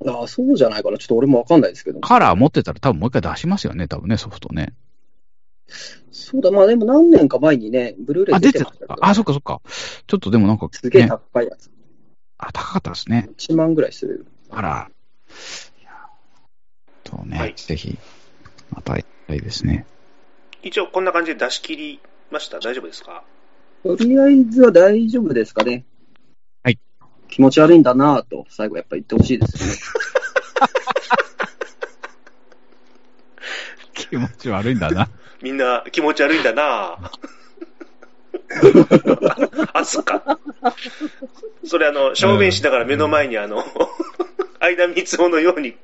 [0.08, 0.98] ああ、そうじゃないかな。
[0.98, 2.00] ちょっと俺もわかんないですけど。
[2.02, 4.74] カラー持ってたら多分もう一回出しますよね、多分ね、ソフトね。
[6.12, 9.62] そうだ、まあでも何年か前にね、ブルーレイあ、出出てましたけど、あ、そっかそっか。
[10.08, 11.72] ちょっとでもなんか、すげえね、高いやつ。
[12.38, 13.30] あ、高かったですね。
[13.38, 14.26] 1万ぐらいする。
[14.50, 14.90] あら。
[15.82, 15.92] いや
[17.04, 17.98] とね、はいぜひ、
[18.72, 19.86] またやりたいですね。
[20.62, 22.00] 一応こんな感じで出し切り
[22.32, 22.60] ました。
[22.60, 23.24] 大丈夫ですか？
[23.84, 25.86] とりあえずは大丈夫ですかね。
[27.34, 27.36] はい。
[27.36, 29.80] 気持ち悪いんだなぁと、最後やっぱり言ってほしいですよね。
[33.94, 35.10] 気持ち悪いんだな。
[35.42, 37.10] みんな気持ち悪いんだなぁ
[39.74, 40.40] あ、そっか。
[41.66, 43.64] それあの、正面しながら目の前にあの、
[44.60, 45.76] 相田光夫のように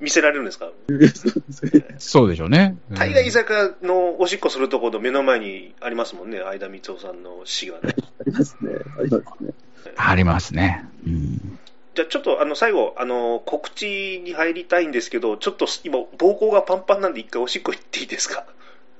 [0.00, 0.70] 見せられるんですか？
[1.98, 2.76] そうでしょうね。
[2.90, 7.94] うん大概居酒屋のおしっこするところの目の前にありますもんね、相田光夫さんの死がね。
[8.20, 8.72] ありますね。
[8.98, 9.50] ありますね。
[9.96, 10.84] ありますね。
[11.06, 11.58] うん。
[11.94, 18.44] じゃあちょっとあの最後あの、告知に入りたいんですけど、ちょっと今、膀胱がパンパンなんで、一回おしっこ行っていいですか？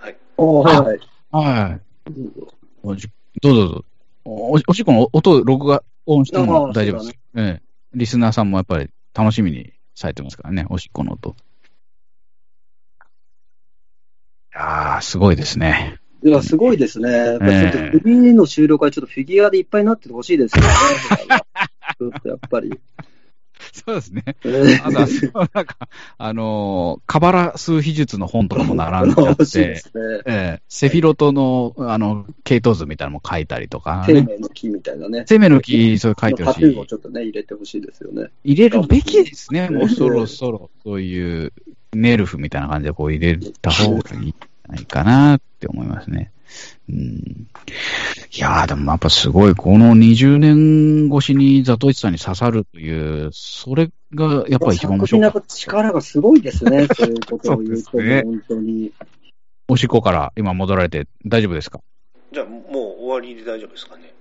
[0.00, 1.00] はいはい。
[1.30, 1.80] はい。
[2.82, 3.08] どうぞ
[3.42, 3.84] どうぞ。
[4.24, 7.18] おおしっこの音、録画音しても大丈夫です。
[7.36, 7.62] ええ。
[7.94, 11.34] リスナーさんもやっぱり楽しみにされてますからね、おしっこの音。
[14.54, 15.98] ああ、すごいですね。
[16.28, 17.08] いや、すごいですね。
[17.10, 20.68] ちょっとの収録はちょっとフィギュアでいっぱいになっててほしいですよね。
[21.98, 22.72] ちょっとやっぱり。
[23.72, 24.22] そうですね。
[24.44, 25.76] えーあなんか、
[26.16, 29.80] あのーカバラ数秘術の本とかも並んでて、すね。
[29.94, 34.20] ええセフィロトの、あの、系統図みたいなのも書いたりとか、生ね。
[34.20, 35.24] 命の木みたいなね。
[35.26, 36.86] 生命の木、それ書いてほしいタトゥーを。
[36.86, 38.28] ちょっとね、入れてほしいですよね。
[38.44, 41.52] 入れるべきですね、もうそろそろ、そういう
[41.92, 44.34] ネルフみたいな感じでこう入れた方がいい
[44.68, 46.30] ないかなって思いますね。
[46.88, 55.54] うん、いやー、でもやっぱすごい、この20年越しにザトイチさんに刺さるという、それがやっぱり一番面白かった。
[55.54, 56.86] 作品の力がすごいですね。
[56.94, 58.92] そういうことを言うと、ね本当に。
[59.66, 61.80] おしっこから今戻られて大丈夫ですか？
[62.32, 64.14] じゃあ、もう終わりで大丈夫ですかね。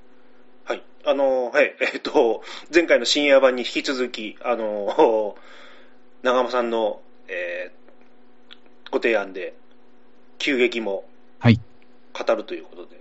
[0.65, 0.83] はい。
[1.05, 1.75] あの、はい。
[1.93, 2.41] えっと、
[2.73, 5.35] 前回の深夜版に引き続き、あの、
[6.23, 7.77] 長間さんの、えー
[8.89, 9.53] ご提案で、
[10.39, 11.03] 急激も、はい
[12.23, 12.97] 語るということで。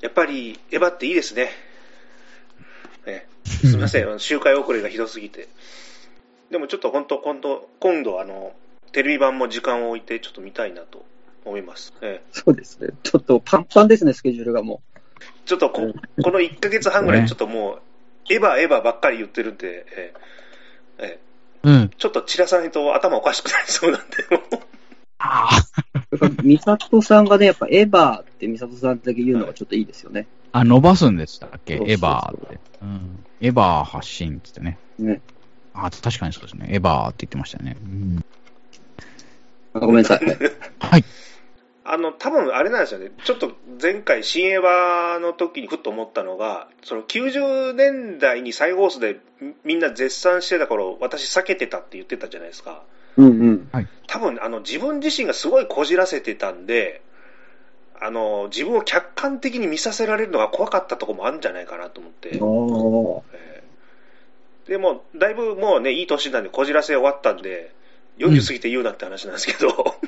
[0.00, 1.50] やっぱり、エヴァっていいですね。
[3.06, 5.48] ねすみません、 周回遅れがひどすぎて。
[6.50, 8.54] でもちょっと本当、今度、今度、あの、
[8.92, 11.04] テレビ版も時間を置いて、ちょっと見たいなと
[11.44, 11.94] 思います。
[12.02, 12.88] ええそうですね。
[13.02, 14.82] ちょっとパンパンですね、スケジュールがも
[15.44, 15.92] ちょっとこ
[16.22, 21.18] この1ヶ月半ぐらい、ちょっともう、エヴァ、エヴァばっかり言ってるんで、えーえ
[21.64, 21.74] うん。
[21.84, 24.62] ーちょっと散らさないと頭おかしくなりそうなんで、もう
[25.18, 25.48] あ
[25.91, 25.91] う。
[26.12, 30.26] やっぱ、ミサトさんがね、やっぱエヴァってミサトさんだけ言うのがちょっといいですよね。
[30.52, 31.78] あ、伸ばすんでしたっけ？
[31.78, 32.60] そうそうそうエヴァーって。
[32.82, 33.24] うん。
[33.40, 34.78] エヴァー発信ってってね。
[34.98, 35.20] ね。
[35.74, 36.68] あ、確かにそうですね。
[36.70, 37.76] エヴァーって言ってましたよね。
[37.82, 38.24] うん。
[39.74, 40.26] あごめんなさい。
[40.26, 40.38] は い
[40.80, 41.04] はい。
[41.84, 43.10] あの、多分あれなんですよね。
[43.24, 52.82] ちょっと前回、新エヴァの時にふっと思ったのが、その90年代に再放送でみみんな絶賛してた頃、私避けてたって言ってたじゃないですか。
[53.16, 53.68] うんうん。
[54.06, 57.02] 多分、あの、自分自身がすごいこじらせてたんで、
[58.00, 62.30] あの、自分を客観的に見させられるのが怖かったところもあるんじゃないかなと思って。
[62.30, 63.72] あえー
[64.66, 67.74] でも、だいぶもうね、いい年なんで、こじらせ終わったんで、
[68.18, 70.06] 40過ぎて言うなって話なんですけど、あ。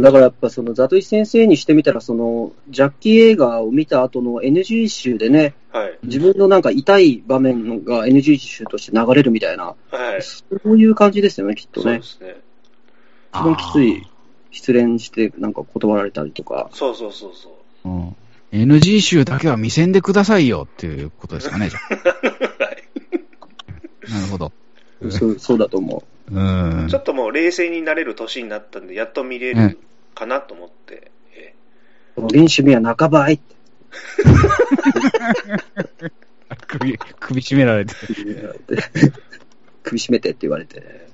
[0.00, 5.98] だからやっぱその、ザトイ先生にしてみたら、その、ジャッキー映画を見た後の NG 集でね、はい。
[6.02, 10.22] 自分のなんか痛い場面が NG 集として流れるみたいな、はい。
[10.22, 12.32] そういう感じですよね、きっとねそうで。
[12.32, 12.40] すね。
[13.34, 14.06] 一番きつい。
[14.50, 17.50] 失恋してなんか断られたりとか、そうそうそうそ
[17.84, 17.88] う。
[17.88, 18.16] うん
[18.52, 21.78] NG 集だけは見せんでくださいよっていうことですかね、じゃ
[22.62, 22.84] はい
[24.06, 24.10] あ。
[24.10, 24.52] なるほど。
[25.08, 26.98] そうそうだと思うんちょ。
[26.98, 29.78] っともう冷静になれる年になったんで、やっと見れる
[30.14, 31.10] かなと思って。
[31.34, 31.54] え
[32.16, 32.32] う。
[32.32, 33.54] 練習目は半ばいって
[36.66, 37.94] 首、首絞められて。
[39.82, 41.08] 首絞めてって言われて、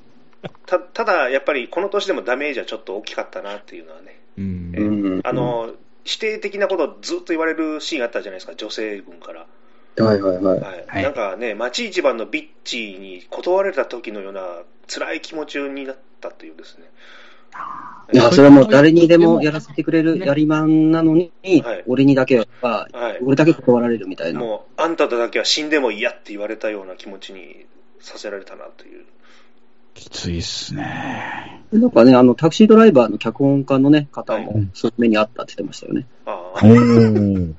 [0.66, 4.21] たただ、やっぱりこの年でもダメージはちょっと大きかったなっていうのはね。
[4.37, 5.73] うんうんあの、
[6.05, 9.47] 否定的なことをずっと言われるシーンあったじゃないですか、女性軍から。
[10.05, 10.61] はいはいはい。
[10.61, 10.85] はい。
[10.87, 16.84] はいなんかね、町一番のビッチに断られた時のような辛い気持ちになったというですね。
[18.12, 23.18] いや、それはもう誰にでもやらせてくれるやりまんなのに、はい俺にだけは、はい。
[23.22, 24.41] 俺だけ断られるみたいな。
[24.41, 27.66] もう、あんたとだけは死んでも嫌って言われたような気持ちに
[28.01, 29.05] させられたなという。
[29.95, 31.62] きついっすね。
[31.72, 36.07] なんかね、あの、タクシードライバーの脚本家のね、方はも、そういう目にあったって言ってましたよね。
[36.24, 37.55] あおあ、ー。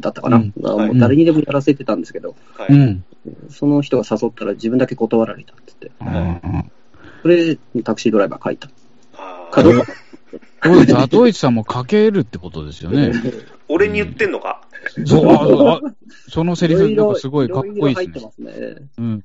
[0.00, 0.36] だったかな。
[0.38, 2.72] うんもはう誰にでもやらせてたんですけど、はい。
[2.72, 3.04] うん。
[3.50, 6.70] その人が誘ったら自分だけ断られたって言って、うん
[7.22, 8.68] それでタクシードライバー書いた。
[9.14, 9.86] あかどうか。
[10.62, 10.98] そうです。
[10.98, 13.12] 後市さんも書けるってことですよね。
[13.68, 14.62] 俺に言ってんのか、
[15.04, 15.94] そう、ああ
[16.28, 18.46] そのセリフ、なんかすごいかっこいいですね。
[18.46, 18.76] ますね。
[18.98, 19.24] うん。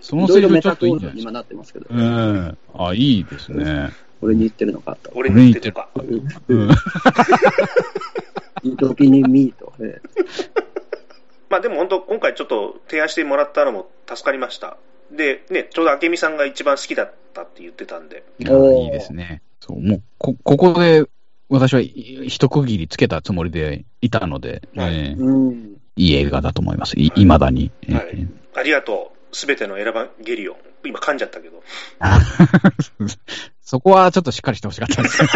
[0.00, 1.30] そいのセリフちょっといいんじゃないですか。
[1.30, 2.58] 今なってますけど、うん。
[2.74, 3.90] あ、いいですね。
[4.22, 5.10] 俺に言ってるのかと。
[5.14, 5.88] 俺に言ってるのか？
[8.66, 8.70] うん。
[8.70, 9.72] いい時にミーと。
[9.78, 9.96] ね
[11.48, 14.76] まあでも本当、今回ちょっと提案してもらったのも助かりました。
[15.10, 19.42] で、ね、ちょうど明美さんが一番好きだったって言ってたんで、あいいですね。
[19.60, 21.04] そう、もう、こ、ここで、
[21.48, 21.86] 私はい
[22.28, 25.76] 一区切りつけたつもりでいたので、はいえーうん。
[25.94, 26.98] いい映画だと思います。
[26.98, 27.70] い、未だに。
[27.82, 30.56] えーはいありがとう、すべての選ばゲリオン。
[30.86, 31.62] 今噛んじゃったけど。
[33.60, 35.22] そこはちょっとしっかりしてほしかったです。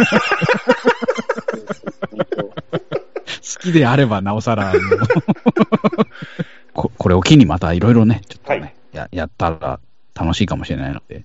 [3.56, 4.72] 好きであればなおさら、
[6.72, 9.80] ここれを機にまたいろいろね、ちょっとね、はいや、やったら
[10.14, 11.24] 楽しいかもしれないので、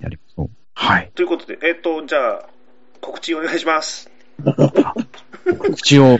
[0.00, 0.50] やりましょう。
[0.74, 1.10] はい。
[1.14, 2.48] ということで、えっ、と、じゃあ、
[3.00, 4.10] 告知お願いします。
[5.44, 6.18] 告知を、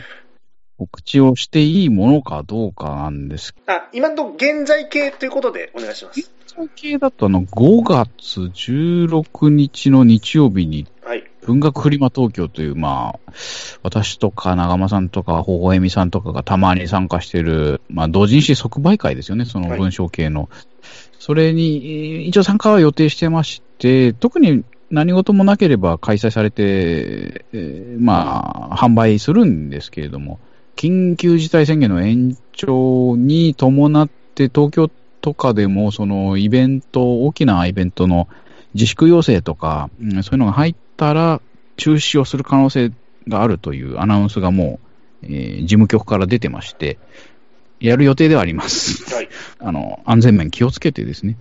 [0.77, 6.31] 告知をしていいものかどうかなんですけあ、今のところ現在形ということでお願いします。
[6.57, 10.96] ど、系だとあの、5月16日の日曜日にはい。
[11.47, 13.31] 文学フリマ東京という、まあ、
[13.81, 20.49] 私とか長間さんとか、ほほえみさんとかがたまに参加している、まあ、同人誌即売会ですよね、その文章系の。
[21.19, 30.39] それに、えー一応参加は予定してまして、特に何事もなければ開催されて、えーまあ、販売するんですけれども、
[30.75, 34.91] 緊急事態宣言の延長に伴って、東京
[35.21, 38.27] とかでも、そのイベント、大きなイベントの
[38.73, 41.41] 自粛要請とか、うんそういうのが入ったら、
[41.77, 42.91] 中止をする可能性
[43.27, 44.79] があるというアナウンスがも
[45.23, 46.97] う、えー事務局から出てまして、
[47.79, 49.13] やる予定ではあります。
[49.13, 49.29] はい。
[49.59, 51.37] あの、安全面気をつけてですね、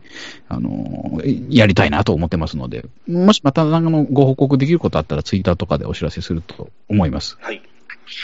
[0.48, 7.38] あの、やりたいなと思ってますので、もしまた、あの、ご報告できることあったら、ツイッターとかでお知らせすると思います。
[7.40, 7.62] はい。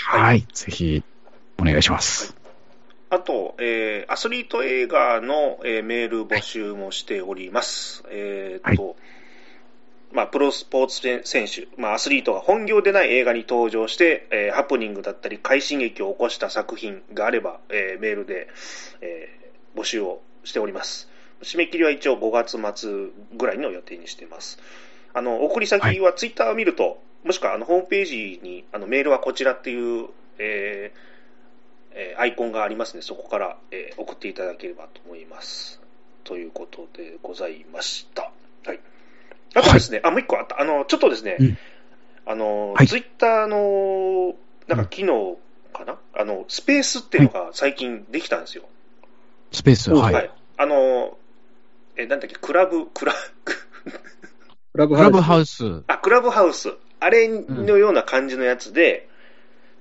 [0.06, 0.46] はい。
[0.52, 1.02] ぜひ、
[1.58, 2.36] お願いします。
[3.08, 8.04] あと、えーアスリート映画の、えーメール募集もしております。
[8.10, 8.96] えーっと、
[10.12, 18.48] まあ、プロスポーツ選手、まあ、アスリートが本業でない映画に登場して、えーハプニングだったり、快進撃を起こした作品があれば、えーメールで、
[19.00, 19.42] えー
[19.78, 21.08] 募集をしております。
[21.42, 24.58] 締め切りは一応5月末ぐらいの予定にしています。
[25.14, 30.08] あの、送り先はツイッターを見ると、もしくはあのホームページにあのメールはこちらっていう、
[30.38, 30.98] えー
[31.94, 35.80] えーアイコンがありますので、そこから、えー送っていただければと思います。
[36.24, 38.30] ということでございました。
[38.66, 38.80] はい。
[39.54, 40.60] あとですね、あ、もう一個あった。
[40.60, 41.58] あの、ちょっとですね、うん
[42.24, 44.34] あの、はいツイッターの、
[44.68, 45.38] なんか機能
[45.72, 48.64] かな、あの、スペースっていうのが最近できたんですよ。
[49.50, 50.14] スペース、はい。
[50.14, 50.30] はい。
[50.56, 51.18] あの、
[51.96, 53.12] え、なんだっけ、クラブ、クラ、
[53.44, 53.54] ク
[54.74, 55.82] ラブクラブハウウス。
[55.88, 56.74] あ、クラブハウス。
[57.00, 59.08] あれのような感じのやつで、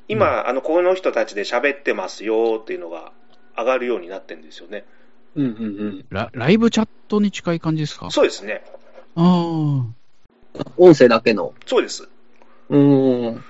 [0.08, 3.12] 今、あの、この人たちで喋ってますよっていうのが
[3.56, 4.84] 上がるようになってるんですよね。
[5.36, 5.40] ス。
[5.40, 6.06] うんうんうん。
[6.10, 8.10] ラライブチャットに近い感じですか？
[8.10, 8.64] そうですね。
[9.16, 10.66] ああ。
[10.78, 11.54] 音声だけの。
[11.66, 12.10] そうです。
[12.70, 13.44] うーん。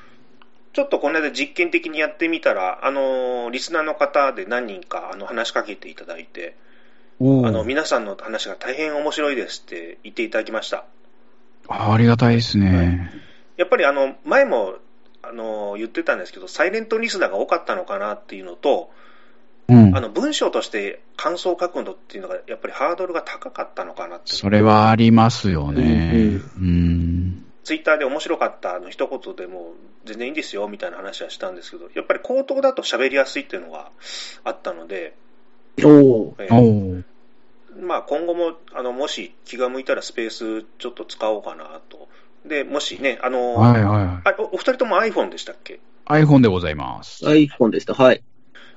[0.74, 6.56] ちょっとこの間実験的にやってみたら、あのーリスナーの方で何人かあの話しかけていただいて、
[7.20, 10.86] あの、皆さんの話が大変面白いですって言っていただきました。
[11.68, 13.12] あありがたいですね。
[13.58, 14.76] やっぱりあの、前も、
[15.22, 18.90] あのー言ってたんですけど、サイレントリスナーが多かったのかなっていうのと、
[19.72, 20.02] うんあ。
[20.02, 24.34] の、文章として感想を書くのっていうのが、やっぱりハードルが高かったのかなって。
[24.34, 26.40] それはありますよね。
[26.58, 27.46] ううん。
[27.64, 29.74] ツイッターで面白かったの一言でも
[30.06, 33.92] 全然いいんですよみたいな話はしたんですけど、やっぱり口頭だと喋りやすいっていうのが
[34.44, 35.16] あったので、
[35.84, 36.36] おお。
[36.40, 37.04] えおーー
[37.80, 42.10] まあ今後も、あの、もし気が向いたらスペースちょっと使おうかなと。
[42.46, 44.30] で、もしね、あの、はいはいはい。
[44.30, 47.24] あおお二人とも iPhone でしたっけ？iPhone でございます。
[47.26, 47.94] iPhone でした。
[47.94, 48.24] はい。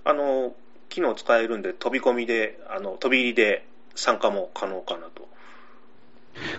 [0.04, 0.54] あの、
[0.94, 3.66] 機能使えるんで、飛び込みで、あの、飛び入りで
[3.96, 5.28] 参加も可能かなと。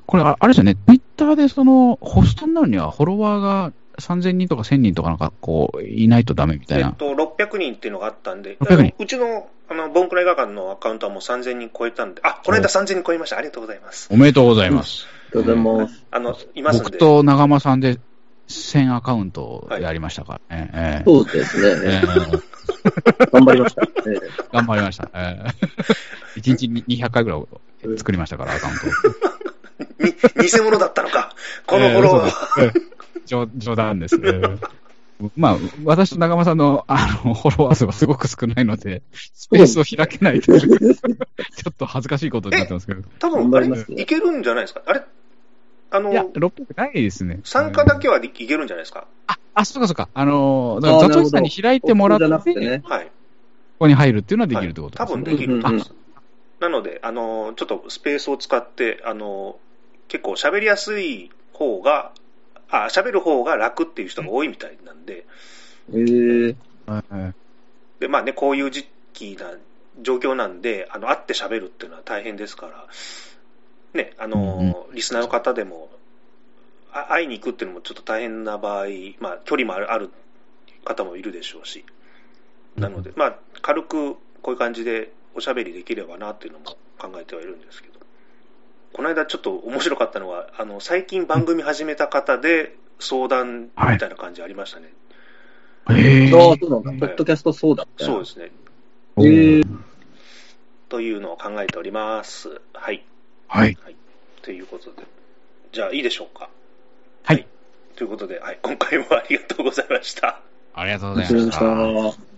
[0.06, 6.90] これ、ああれですよね、Twitter でその、ホストになるには、フォロワーが3000人とか1000人とかなんか、こう、いないとダメみたいな。
[6.90, 13.38] えっと、600人っていうのがあったんで、600人あのうちの、あの、ボンクラ映画館のアカウントはもう3000人超えたんで、あ、この間3000人超えました。
[13.38, 14.10] ありがとうございます。
[14.12, 15.08] おめでとうございます。
[15.32, 16.06] うございます。
[16.12, 16.84] あの、いますんで。
[16.84, 18.00] 僕と長間さんで
[18.48, 20.72] 1000アカウントをやりましたからね。
[20.74, 22.02] ええそうですえね。
[22.04, 22.75] え
[23.32, 23.82] 頑張りました。
[23.84, 24.20] ええ
[24.52, 25.10] 頑張りました。
[25.14, 25.44] え
[26.36, 28.90] え 1日に200回ぐらい作りましたから、アカウントを。
[30.06, 31.34] に偽物だったのか。
[31.66, 32.62] このフォロワー。
[32.62, 34.16] ええ嘘ですええ冗冗談です。
[34.16, 34.76] ええ
[35.38, 43.02] まあ、私と長間さんのあのフォロワー数はすごく少ないので、スペースを開けないという、ちょっと恥ずかしいことになってますけど。
[43.20, 44.82] 多分、あれ、いけるんじゃないですか。
[44.86, 45.04] あれ、
[45.92, 47.40] あのい、や、600ないですね。
[47.46, 49.08] 参加だけはいけるんじゃないですか。
[49.28, 50.10] あ、あ、そうかそうか。
[50.14, 52.84] あのー、だからザトシさんに開いてもらって、ね。
[52.86, 53.12] はい。
[53.80, 55.08] こに入るっていうのはできるってことですね。
[55.08, 55.90] 多分できると思います。
[55.90, 56.06] うん
[56.60, 59.58] なので、あの、ちょっとスペースを使って、あの、
[60.08, 62.12] 結構喋りやすい方が、
[62.70, 65.26] あ、喋る方が楽っていう人が多いみたいなんで、
[65.94, 66.56] ええ
[66.88, 67.34] はい
[68.00, 69.52] で、まあね、こういう時期な
[70.02, 72.88] 状況なんで、あの、会って喋るっていうのは大変ですから、
[73.94, 75.96] ね、あの、リスナーの方でも、あ
[77.04, 78.86] 会いに行くっていうのもちょっと大変な場合、
[79.20, 80.12] まあ、距離もあるある
[80.84, 81.86] 方もいるでしょうし、
[82.78, 86.66] なので、まあ、軽くこういう感じでおしゃべりできればなっていうのも
[86.98, 88.00] 考えてはいるんですけど、
[88.94, 94.94] この間ちょっと面白かったのは、あの、最近番組始めた方で相談みたいな感じありましたね。
[95.90, 97.08] えああ、そうなんだ。
[97.08, 98.06] ポッドキャストそうだった。
[98.06, 98.52] そうですね。
[99.18, 99.86] えー
[100.88, 102.62] というのを考えております。
[102.74, 103.04] はい。
[103.48, 103.96] はい。
[104.42, 105.04] ということで。
[105.72, 106.50] じゃあいいでしょうか。
[107.26, 107.48] はい。
[107.96, 110.42] ということで、はい、今回もありがとうございました。
[110.76, 111.60] ありがとうございまし。
[112.20, 112.35] た。